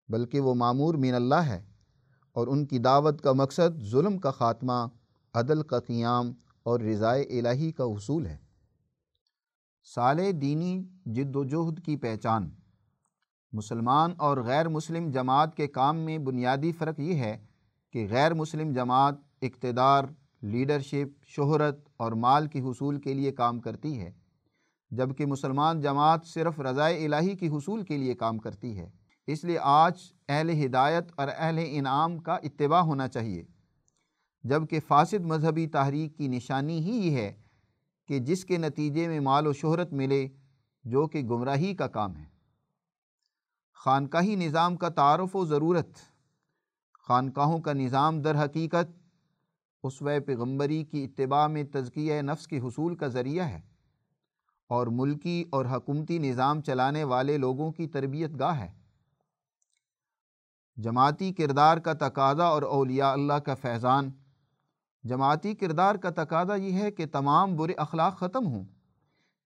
[0.10, 1.64] بلکہ وہ معمور من اللہ ہے۔
[2.38, 4.88] اور ان کی دعوت کا مقصد ظلم کا خاتمہ،
[5.34, 6.32] عدل کا قیام
[6.64, 8.38] اور رضائے الہی کا حصول ہے۔
[9.84, 12.50] سال دینی جد و جہد کی پہچان۔
[13.52, 17.46] مسلمان اور غیر مسلم جماعت کے کام میں بنیادی فرق یہ ہے
[17.94, 20.04] کہ غیر مسلم جماعت اقتدار،
[20.42, 24.12] لیڈرشپ، شہرت اور مال کی حصول کے لیے کام کرتی ہے،
[24.92, 28.90] جبکہ مسلمان جماعت صرف رضائے الہی کی حصول کے لیے کام کرتی ہے۔
[29.28, 33.44] اس لیے آج اہل ہدایت اور اہل انعام کا اتباع ہونا چاہیے۔
[34.44, 37.34] جبکہ فاسد مذہبی تحریک کی نشانی ہی یہ ہے
[38.08, 40.28] کہ جس کے نتیجے میں مال و شہرت ملے،
[40.84, 42.26] جو کہ گمراہی کا کام ہے۔
[43.74, 45.90] خانقاہی نظام کا تعارف و ضرورت،
[47.08, 48.98] خانقاہوں کا نظام در حقیقت
[49.84, 53.62] اس پیغمبری کی اتباع میں تزکیہ نفس کے حصول کا ذریعہ ہے
[54.68, 58.87] اور ملکی اور حکومتی نظام چلانے والے لوگوں کی تربیت گاہ ہے۔
[60.78, 64.10] جماعتی کردار کا تقاضا اور اولیاء اللہ کا فیضان۔
[65.04, 68.64] جماعتی کردار کا تقاضا یہ ہے کہ تمام برے اخلاق ختم ہوں۔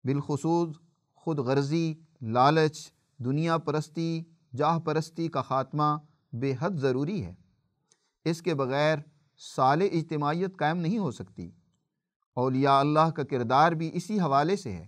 [0.03, 0.75] بالخصوص
[1.15, 4.23] خود غرضی، لالچ، دنیا پرستی،
[4.55, 5.97] جاہ پرستی کا خاتمہ
[6.33, 7.33] بے حد ضروری ہے۔
[8.25, 8.97] اس کے بغیر
[9.37, 11.51] سال اجتماعیت قائم نہیں ہو سکتی۔
[12.33, 14.87] اولیاء اللہ کا کردار بھی اسی حوالے سے ہے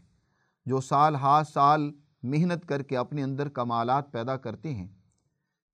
[0.66, 1.92] جو سال ہاتھ سال
[2.24, 5.03] محنت کر کے اپنے اندر کمالات پیدا کرتے ہیں۔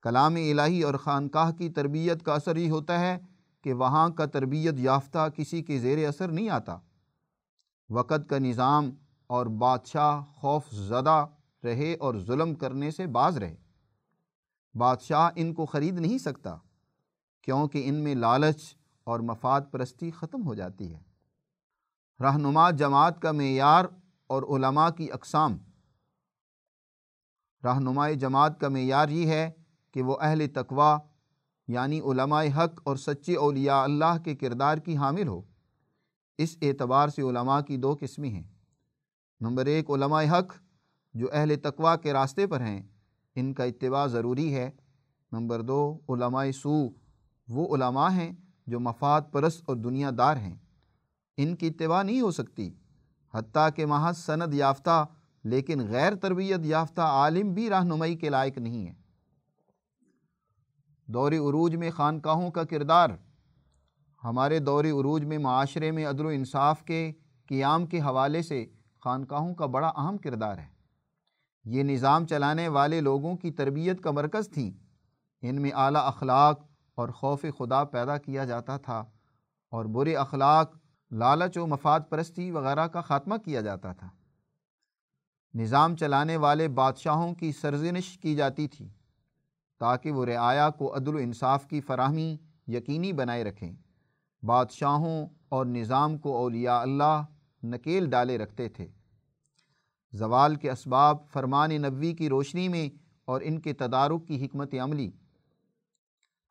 [0.02, 3.18] کلام الہی اور خانقاہ کی تربیت کا اثر یہ ہوتا ہے
[3.62, 6.78] کہ وہاں کا تربیت یافتہ کسی کے زیر اثر نہیں آتا۔
[7.90, 8.90] وقت کا نظام
[9.26, 11.26] اور بادشاہ خوف زدہ
[11.64, 13.56] رہے اور ظلم کرنے سے باز رہے۔
[14.74, 16.56] بادشاہ ان کو خرید نہیں سکتا
[17.42, 18.74] کیونکہ ان میں لالچ
[19.04, 21.02] اور مفاد پرستی ختم ہو جاتی ہے۔
[22.20, 23.84] رہنما جماعت کا معیار
[24.26, 25.56] اور علماء کی اقسام۔
[27.64, 29.50] رہنمائی جماعت کا معیار یہ ہے
[29.92, 30.98] کہ وہ اہل تقوا
[31.68, 35.42] یعنی علماء حق اور سچے اولیاء اللہ کے کردار کی حامل ہو۔
[36.38, 38.42] اس اعتبار سے علماء کی دو قسمیں ہیں۔
[39.40, 40.52] نمبر ایک، علماء حق
[41.14, 42.82] جو اہل تقوا کے راستے پر ہیں،
[43.34, 44.70] ان کا اتباع ضروری ہے۔
[45.32, 46.88] نمبر دو، علماء سو
[47.48, 48.32] وہ علماء ہیں
[48.66, 50.54] جو مفاد پرست اور دنیا دار ہیں۔
[51.36, 52.70] ان کی اتباع نہیں ہو سکتی،
[53.34, 55.06] حتیٰ کہ محض سند یافتہ
[55.44, 58.99] لیکن غیر تربیت یافتہ عالم بھی رہنمائی کے لائق نہیں ہے۔
[61.12, 63.10] دور عروج میں خانقاہوں کا کردار،
[64.24, 67.12] ہمارے دور عروج میں معاشرے میں عدل و انصاف کے
[67.48, 68.66] قیام کے حوالے سے
[69.04, 70.66] خانقاہوں کا بڑا اہم کردار ہے۔
[71.64, 74.70] یہ نظام چلانے والے لوگوں کی تربیت کا مرکز تھیں۔
[75.42, 76.60] ان میں اعلیٰ اخلاق
[76.94, 79.04] اور خوف خدا پیدا کیا جاتا تھا
[79.70, 80.76] اور برے اخلاق،
[81.10, 84.08] لالچ و مفاد پرستی وغیرہ کا خاتمہ کیا جاتا تھا۔
[85.54, 88.88] نظام چلانے والے بادشاہوں کی سرزنش کی جاتی تھی۔
[89.80, 92.36] تاکہ وہ رعایا کو عدل و انصاف کی فراہمی
[92.66, 93.72] یقینی بنائے رکھیں۔
[94.42, 97.22] بادشاہوں اور نظام کو اولیاء اللہ
[97.62, 98.88] نکیل ڈالے رکھتے تھے۔
[100.12, 102.88] زوال کے اسباب فرمان نبوی کی روشنی میں
[103.24, 105.10] اور ان کے تدارک کی حکمت عملی۔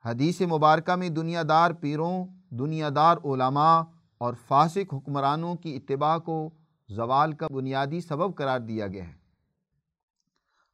[0.06, 3.82] حدیث مبارکہ میں دنیا دار پیروں دنیا دار علماء
[4.18, 6.50] اور فاسق حکمرانوں کی اتباع کو
[6.90, 9.14] زوال کا بنیادی سبب قرار دیا گیا ہے۔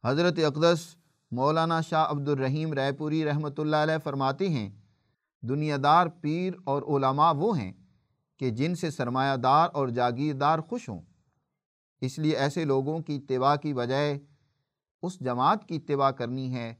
[0.04, 0.96] حضرت اقدس
[1.36, 4.68] مولانا شاہ عبد الرحیم رائے پوری رحمۃ اللہ علیہ فرماتے ہیں
[5.42, 7.72] دنیا دار پیر اور علماء وہ ہیں
[8.40, 11.00] کہ جن سے سرمایہ دار اور جاگیردار خوش ہوں۔
[12.00, 14.18] اس لیے ایسے لوگوں کی اتباع کی بجائے
[15.02, 16.74] اس جماعت کی اتباع کرنی ہے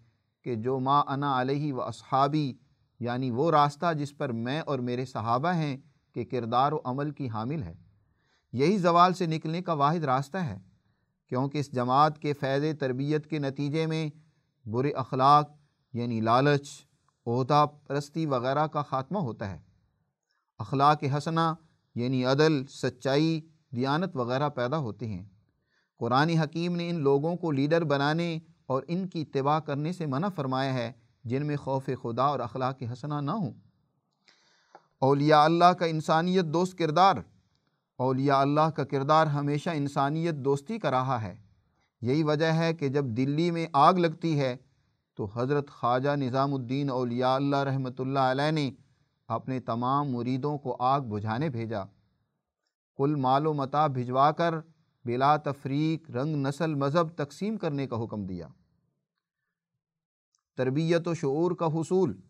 [0.44, 2.52] کہ جو ما انا علیہ و اصحابی
[3.00, 5.76] یعنی وہ راستہ جس پر میں اور میرے صحابہ ہیں
[6.14, 7.74] کہ کردار و عمل کی حامل ہے۔
[8.52, 10.58] یہی زوال سے نکلنے کا واحد راستہ ہے،
[11.28, 14.08] کیونکہ اس جماعت کے فیض تربیت کے نتیجے میں
[14.66, 15.50] برے اخلاق
[15.92, 16.68] یعنی لالچ
[17.26, 19.58] عہدہ پرستی وغیرہ کا خاتمہ ہوتا ہے۔
[20.58, 21.54] اخلاق حسنہ
[21.94, 23.40] یعنی عدل، سچائی،
[23.76, 25.24] دیانت وغیرہ پیدا ہوتے ہیں۔
[25.98, 30.28] قرآن حکیم نے ان لوگوں کو لیڈر بنانے اور ان کی اتباع کرنے سے منع
[30.28, 30.92] فرمایا ہے،
[31.24, 33.52] جن میں خوف خدا اور اخلاق حسنہ نہ ہوں۔
[34.98, 37.14] اولیاء اللہ کا انسانیت دوست کردار۔
[37.96, 41.45] اولیاء اللہ کا کردار ہمیشہ انسانیت دوستی کا رہا ہے۔
[42.06, 44.56] یہی وجہ ہے کہ جب دلی میں آگ لگتی ہے
[45.14, 48.70] تو حضرت خواجہ نظام الدین اولیاء اللہ رحمۃ اللہ علیہ نے
[49.28, 51.82] اپنے تمام مریدوں کو آگ بجھانے بھیجا۔
[52.96, 54.54] کل مال و متا بھجوا کر
[55.04, 58.48] بلا تفریق رنگ نسل مذہب تقسیم کرنے کا حکم دیا۔
[60.56, 62.20] تربیت و شعور کا حصول۔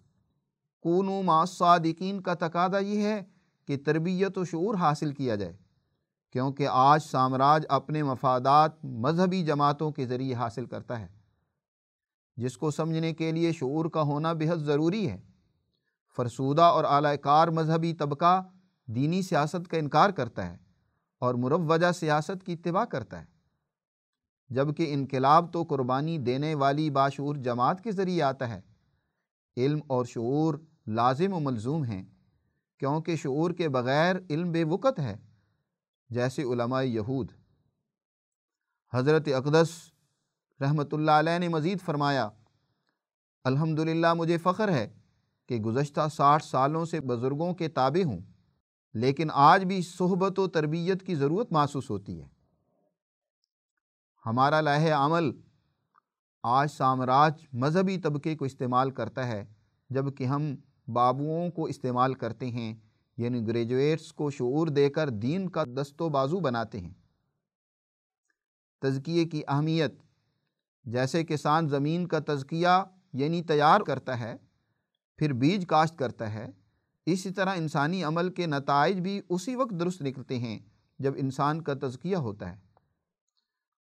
[0.81, 3.23] کون و صادقین کا تقاضا یہ ہے
[3.67, 5.57] کہ تربیت و شعور حاصل کیا جائے۔
[6.37, 11.09] کیونکہ آج سامراج اپنے مفادات مذہبی جماعتوں کے ذریعے حاصل کرتا ہے۔
[12.37, 15.21] جس کو سمجھنے کے لیے شعور کا ہونا بہت ضروری ہے۔
[16.17, 18.43] فرسودہ اور اعلی کار مذہبی طبقہ
[18.87, 20.57] دینی سیاست کا انکار کرتا ہے
[21.19, 23.27] اور مروجہ سیاست کی اتباع کرتا ہے۔
[24.49, 28.61] جبکہ انقلاب تو قربانی دینے والی باشعور جماعت کے ذریعے آتا ہے۔
[29.57, 30.55] علم اور شعور
[30.87, 32.05] لازم و ملزوم ہیں،
[32.79, 35.26] کیونکہ شعور کے بغیر علم بے وقت ہے۔
[36.11, 37.31] جیسے علماء یہود۔
[38.93, 39.71] حضرت اقدس
[40.61, 42.29] رحمۃ اللہ علیہ نے مزید فرمایا،
[43.45, 44.89] الحمدللہ، مجھے فخر ہے
[45.49, 48.21] کہ گزشتہ ساٹھ سالوں سے بزرگوں کے تابع ہوں،
[48.95, 52.29] لیکن آج بھی صحبت و تربیت کی ضرورت محسوس ہوتی ہے۔
[54.25, 55.31] ہمارا لہ عمل
[56.45, 59.45] آج سامراج مذہبی طبقے کو استعمال کرتا ہے
[59.91, 60.55] جبکہ ہم
[60.89, 62.75] بابوؤں کو استعمال کرتے ہیں۔
[63.17, 66.95] یعنی گریجویٹس کو شعور دے کر دین کا دست و بازو بناتے ہیں۔
[68.81, 69.95] تزکیے کی اہمیت،
[70.85, 74.37] جیسے کسان زمین کا تزکیہ یعنی تیار کرتا ہے،
[75.17, 76.47] پھر بیج کاشت کرتا ہے،
[77.07, 80.59] اسی طرح انسانی عمل کے نتائج بھی اسی وقت درست نکلتے ہیں
[80.99, 82.57] جب انسان کا تزکیہ ہوتا ہے۔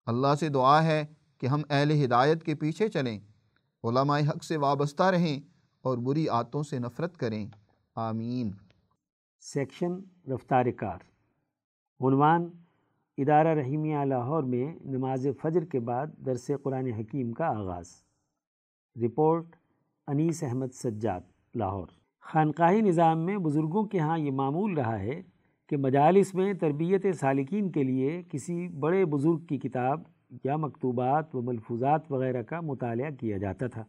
[0.05, 1.05] اللہ سے دعا ہے
[1.37, 3.19] کہ ہم اہل ہدایت کے پیچھے چلیں،
[3.83, 5.39] علماء حق سے وابستہ رہیں
[5.81, 7.47] اور بری آتوں سے نفرت کریں۔
[7.95, 8.51] آمین۔
[9.53, 9.91] سیکشن
[10.31, 10.99] رفتار کار۔
[11.99, 12.49] عنوان
[13.17, 17.85] ادارہ رحیمیہ لاہور میں نماز فجر کے بعد درس قرآن حکیم کا آغاز۔
[18.95, 19.45] رپورٹ
[20.07, 21.21] انیس احمد سجاد،
[21.55, 21.87] لاہور۔
[22.21, 25.21] خانقاہی نظام میں بزرگوں کے ہاں یہ معمول رہا ہے
[25.69, 30.01] کہ مجالس میں تربیت سالکین کے لیے کسی بڑے بزرگ کی کتاب
[30.43, 33.83] یا مکتوبات و ملفوظات وغیرہ کا مطالعہ کیا جاتا تھا۔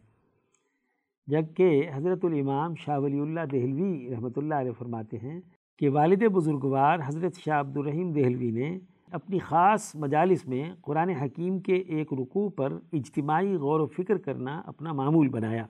[1.27, 5.39] جبکہ حضرت الامام شاہ ولی اللہ دہلوی رحمۃ اللہ علیہ فرماتے ہیں
[5.79, 8.77] کہ والد بزرگوار حضرت شاہ عبد الرحیم دہلوی نے
[9.11, 14.61] اپنی خاص مجالس میں قرآن حکیم کے ایک رکوع پر اجتماعی غور و فکر کرنا
[14.65, 15.65] اپنا معمول بنایا۔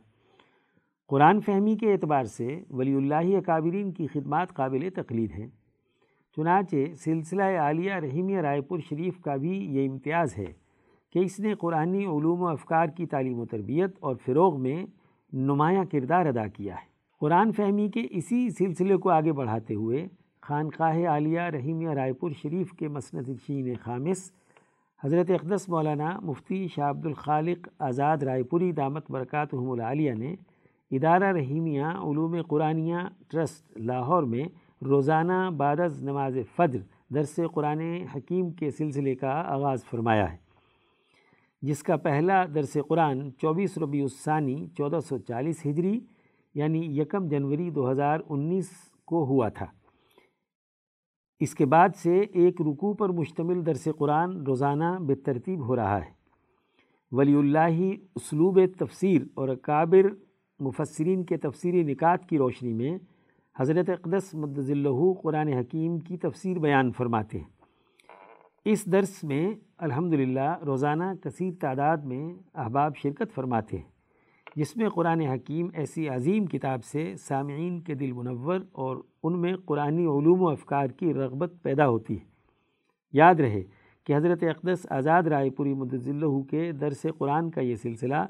[1.07, 5.47] قرآن فہمی کے اعتبار سے ولی اللہ اکابرین کی خدمات قابل تقلید ہیں۔
[6.35, 10.51] چنانچہ سلسلہ عالیہ رحیمیہ رائے پور شریف کا بھی یہ امتیاز ہے
[11.13, 14.85] کہ اس نے قرآنی علوم و افکار کی تعلیم و تربیت اور فروغ میں
[15.33, 16.85] نمایاں کردار ادا کیا ہے۔
[17.19, 20.07] قرآن فہمی کے اسی سلسلے کو آگے بڑھاتے ہوئے
[20.41, 24.31] خانقاہ عالیہ رحیمیہ رائے پور شریف کے مسند شین خامس،
[25.03, 30.35] حضرت اقدس مولانا مفتی شاہ عبد الخالق آزاد رائے پوری دامت برکاتہم العالیہ نے
[30.91, 32.97] ادارہ رحیمیہ علوم قرآنیہ
[33.27, 34.45] ٹرسٹ لاہور میں
[34.85, 36.79] روزانہ بعد از نماز فجر
[37.13, 37.79] درس قرآن
[38.15, 40.46] حکیم کے سلسلے کا آغاز فرمایا ہے۔
[41.61, 45.99] جس کا پہلا درس قرآن چوبیس ربیع الثانی چودہ سو چالیس ہجری
[46.55, 48.69] یعنی یکم جنوری دو ہزار انیس
[49.05, 49.65] کو ہوا تھا۔
[51.39, 56.05] اس کے بعد سے ایک رکوع پر مشتمل درس قرآن روزانہ بے ترتیب ہو رہا
[56.05, 56.17] ہے۔
[57.11, 60.05] ولی اللہ اسلوب تفسیر اور کابر
[60.59, 62.97] مفسرین کے تفسیری نکات کی روشنی میں
[63.59, 67.56] حضرت اقدس مدض اللہ قرآن حکیم کی تفسیر بیان فرماتے ہیں۔
[68.69, 73.83] اس درس میں الحمدللہ روزانہ کثیر تعداد میں احباب شرکت فرماتے ہیں،
[74.55, 79.53] جس میں قرآن حکیم ایسی عظیم کتاب سے سامعین کے دل منور اور ان میں
[79.65, 82.25] قرآنی علوم و افکار کی رغبت پیدا ہوتی ہے۔
[83.13, 83.63] یاد رہے
[84.03, 88.25] کہ حضرت اقدس آزاد رائے پوری اللہ کے درس قرآن کا یہ سلسلہ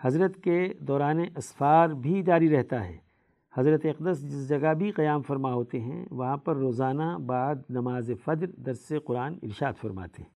[0.00, 3.09] حضرت کے دوران اسفار بھی جاری رہتا ہے۔
[3.56, 8.46] حضرت اقدس جس جگہ بھی قیام فرما ہوتے ہیں، وہاں پر روزانہ بعد نماز فجر
[8.56, 10.28] درس قرآن ارشاد فرماتے ہیں۔